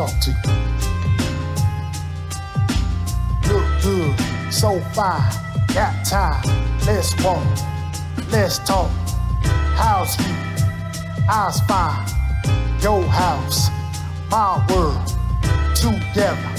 Talk 0.00 0.18
to 0.20 0.30
you. 0.30 0.36
Look 3.52 3.66
good, 3.82 4.14
so 4.50 4.80
fine, 4.94 5.30
got 5.74 6.04
time. 6.06 6.42
Let's 6.86 7.12
walk, 7.22 7.44
let's 8.30 8.58
talk. 8.60 8.90
House 9.76 10.18
you, 10.18 10.34
eyes 11.28 11.60
fine. 11.68 12.06
Your 12.80 13.02
house, 13.02 13.68
my 14.30 14.64
world, 14.70 15.06
together, 15.74 16.50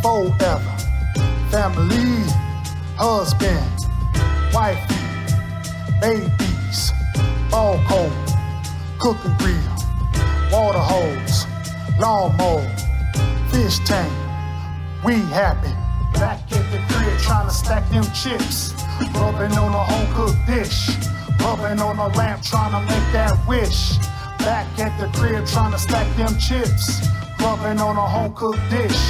forever. 0.00 0.74
Family, 1.50 2.24
husband, 2.96 3.70
wife, 4.54 4.80
babies, 6.00 6.92
ball 7.50 7.78
cold, 7.86 8.12
cooking 8.98 9.36
grill, 9.36 10.50
water 10.50 10.78
hose 10.78 11.51
lawn 12.02 12.36
mower, 12.36 12.68
fish 13.52 13.78
tank. 13.86 14.12
We 15.04 15.14
happy. 15.30 15.70
Back 16.18 16.40
at 16.50 16.66
the 16.72 16.80
crib 16.90 17.18
trying 17.20 17.46
to 17.46 17.54
stack 17.54 17.88
them 17.90 18.02
chips. 18.12 18.74
Rubbing 19.14 19.56
on 19.56 19.72
a 19.72 19.84
home 19.90 20.08
cooked 20.14 20.44
dish. 20.44 20.90
Rubbing 21.38 21.80
on 21.80 21.98
a 21.98 22.08
lamp 22.18 22.42
trying 22.42 22.72
to 22.72 22.80
make 22.90 23.06
that 23.14 23.38
wish. 23.46 23.98
Back 24.38 24.66
at 24.80 24.92
the 24.98 25.06
crib 25.16 25.46
trying 25.46 25.70
to 25.70 25.78
stack 25.78 26.08
them 26.16 26.36
chips. 26.38 27.06
Rubbing 27.38 27.78
on 27.78 27.96
a 27.96 28.06
home 28.14 28.34
cooked 28.34 28.68
dish. 28.68 29.02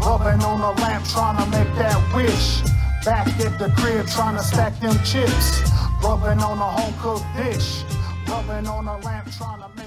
Rubbing 0.00 0.42
on 0.42 0.60
a 0.60 0.72
lamp 0.80 1.04
trying 1.04 1.36
to 1.44 1.46
make 1.50 1.72
that 1.76 2.00
wish. 2.14 2.62
Back 3.04 3.28
at 3.44 3.58
the 3.58 3.68
crib 3.76 4.06
trying 4.06 4.36
to 4.38 4.42
stack 4.42 4.80
them 4.80 4.96
chips. 5.04 5.60
Rubbing 6.02 6.40
on 6.40 6.56
a 6.56 6.70
home 6.78 6.94
cooked 7.02 7.28
dish. 7.36 7.84
Rubbing 8.26 8.66
on 8.66 8.88
a 8.88 8.96
lamp 9.00 9.30
trying 9.36 9.60
to 9.60 9.79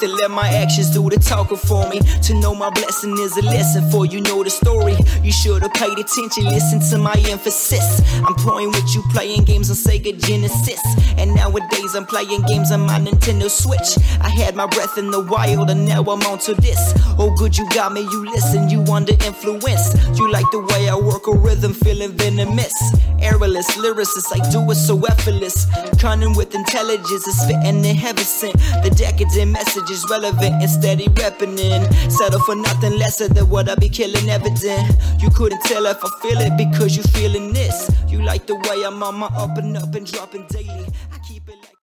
to 0.00 0.08
let 0.08 0.30
my 0.30 0.48
actions 0.48 0.90
do 0.90 1.08
the 1.10 1.18
talking 1.18 1.58
for 1.58 1.86
me. 1.88 2.00
To 2.00 2.34
know 2.34 2.54
my 2.54 2.70
blessing 2.70 3.12
is 3.18 3.36
a 3.36 3.42
lesson 3.42 3.88
for 3.90 4.06
you 4.06 4.20
know 4.22 4.42
the 4.42 4.50
story. 4.50 4.96
You 5.22 5.30
should 5.30 5.62
have 5.62 5.74
paid 5.74 5.98
attention, 5.98 6.44
listen 6.44 6.80
to 6.90 6.98
my 6.98 7.16
emphasis. 7.28 8.00
I'm 8.24 8.34
playing 8.34 8.70
with 8.72 8.94
you, 8.94 9.02
playing 9.12 9.44
games 9.44 9.68
on 9.68 9.76
Sega 9.76 10.16
Genesis. 10.26 10.80
And 11.20 11.34
nowadays 11.34 11.94
I'm 11.94 12.06
playing 12.06 12.42
games 12.48 12.72
on 12.72 12.80
my 12.80 12.98
Nintendo 12.98 13.50
Switch. 13.50 13.98
I 14.22 14.30
had 14.30 14.56
my 14.56 14.66
breath 14.66 14.96
in 14.96 15.10
the 15.10 15.20
wild 15.20 15.68
and 15.68 15.84
now 15.84 16.00
I'm 16.00 16.22
onto 16.22 16.54
this. 16.54 16.94
Oh, 17.18 17.34
good, 17.36 17.58
you 17.58 17.68
got 17.70 17.92
me, 17.92 18.00
you 18.00 18.24
listen, 18.24 18.70
you 18.70 18.82
under 18.84 19.12
influence. 19.12 19.94
You 20.18 20.30
like 20.32 20.46
the 20.50 20.60
way 20.60 20.88
I 20.88 20.96
work 20.96 21.26
a 21.26 21.32
rhythm, 21.32 21.74
feeling 21.74 22.12
venomous. 22.12 22.72
Airless 23.20 23.76
lyricist, 23.76 24.32
I 24.32 24.40
do 24.50 24.70
it 24.70 24.76
so 24.76 24.98
effortless. 25.04 25.66
Cunning 26.00 26.34
with 26.34 26.54
intelligence 26.54 27.26
is 27.26 27.44
fitting 27.44 27.84
in 27.84 27.94
heaven 27.94 28.24
sent. 28.24 28.54
The 28.82 28.90
decadent 28.96 29.52
message 29.52 29.90
is 29.90 30.06
relevant 30.08 30.62
and 30.62 30.70
steady 30.70 31.08
repping 31.08 31.58
in. 31.58 32.10
Settle 32.10 32.40
for 32.40 32.54
nothing 32.54 32.98
lesser 32.98 33.28
than 33.28 33.50
what 33.50 33.68
I 33.68 33.74
be 33.74 33.90
killing 33.90 34.30
evident. 34.30 34.96
You 35.20 35.28
couldn't 35.30 35.60
tell 35.64 35.84
if 35.84 35.98
I 36.02 36.08
feel 36.22 36.40
it 36.40 36.56
because 36.56 36.96
you 36.96 37.02
feeling 37.12 37.52
this. 37.52 37.90
You 38.10 38.22
like 38.22 38.46
the 38.46 38.56
way 38.56 38.84
I'm 38.84 39.02
on 39.04 39.14
my 39.16 39.26
up 39.28 39.56
and 39.56 39.76
up 39.76 39.94
and 39.94 40.04
dropping 40.04 40.46
daily. 40.48 40.86
I 41.12 41.18
keep 41.28 41.48
it 41.48 41.54
like 41.62 41.79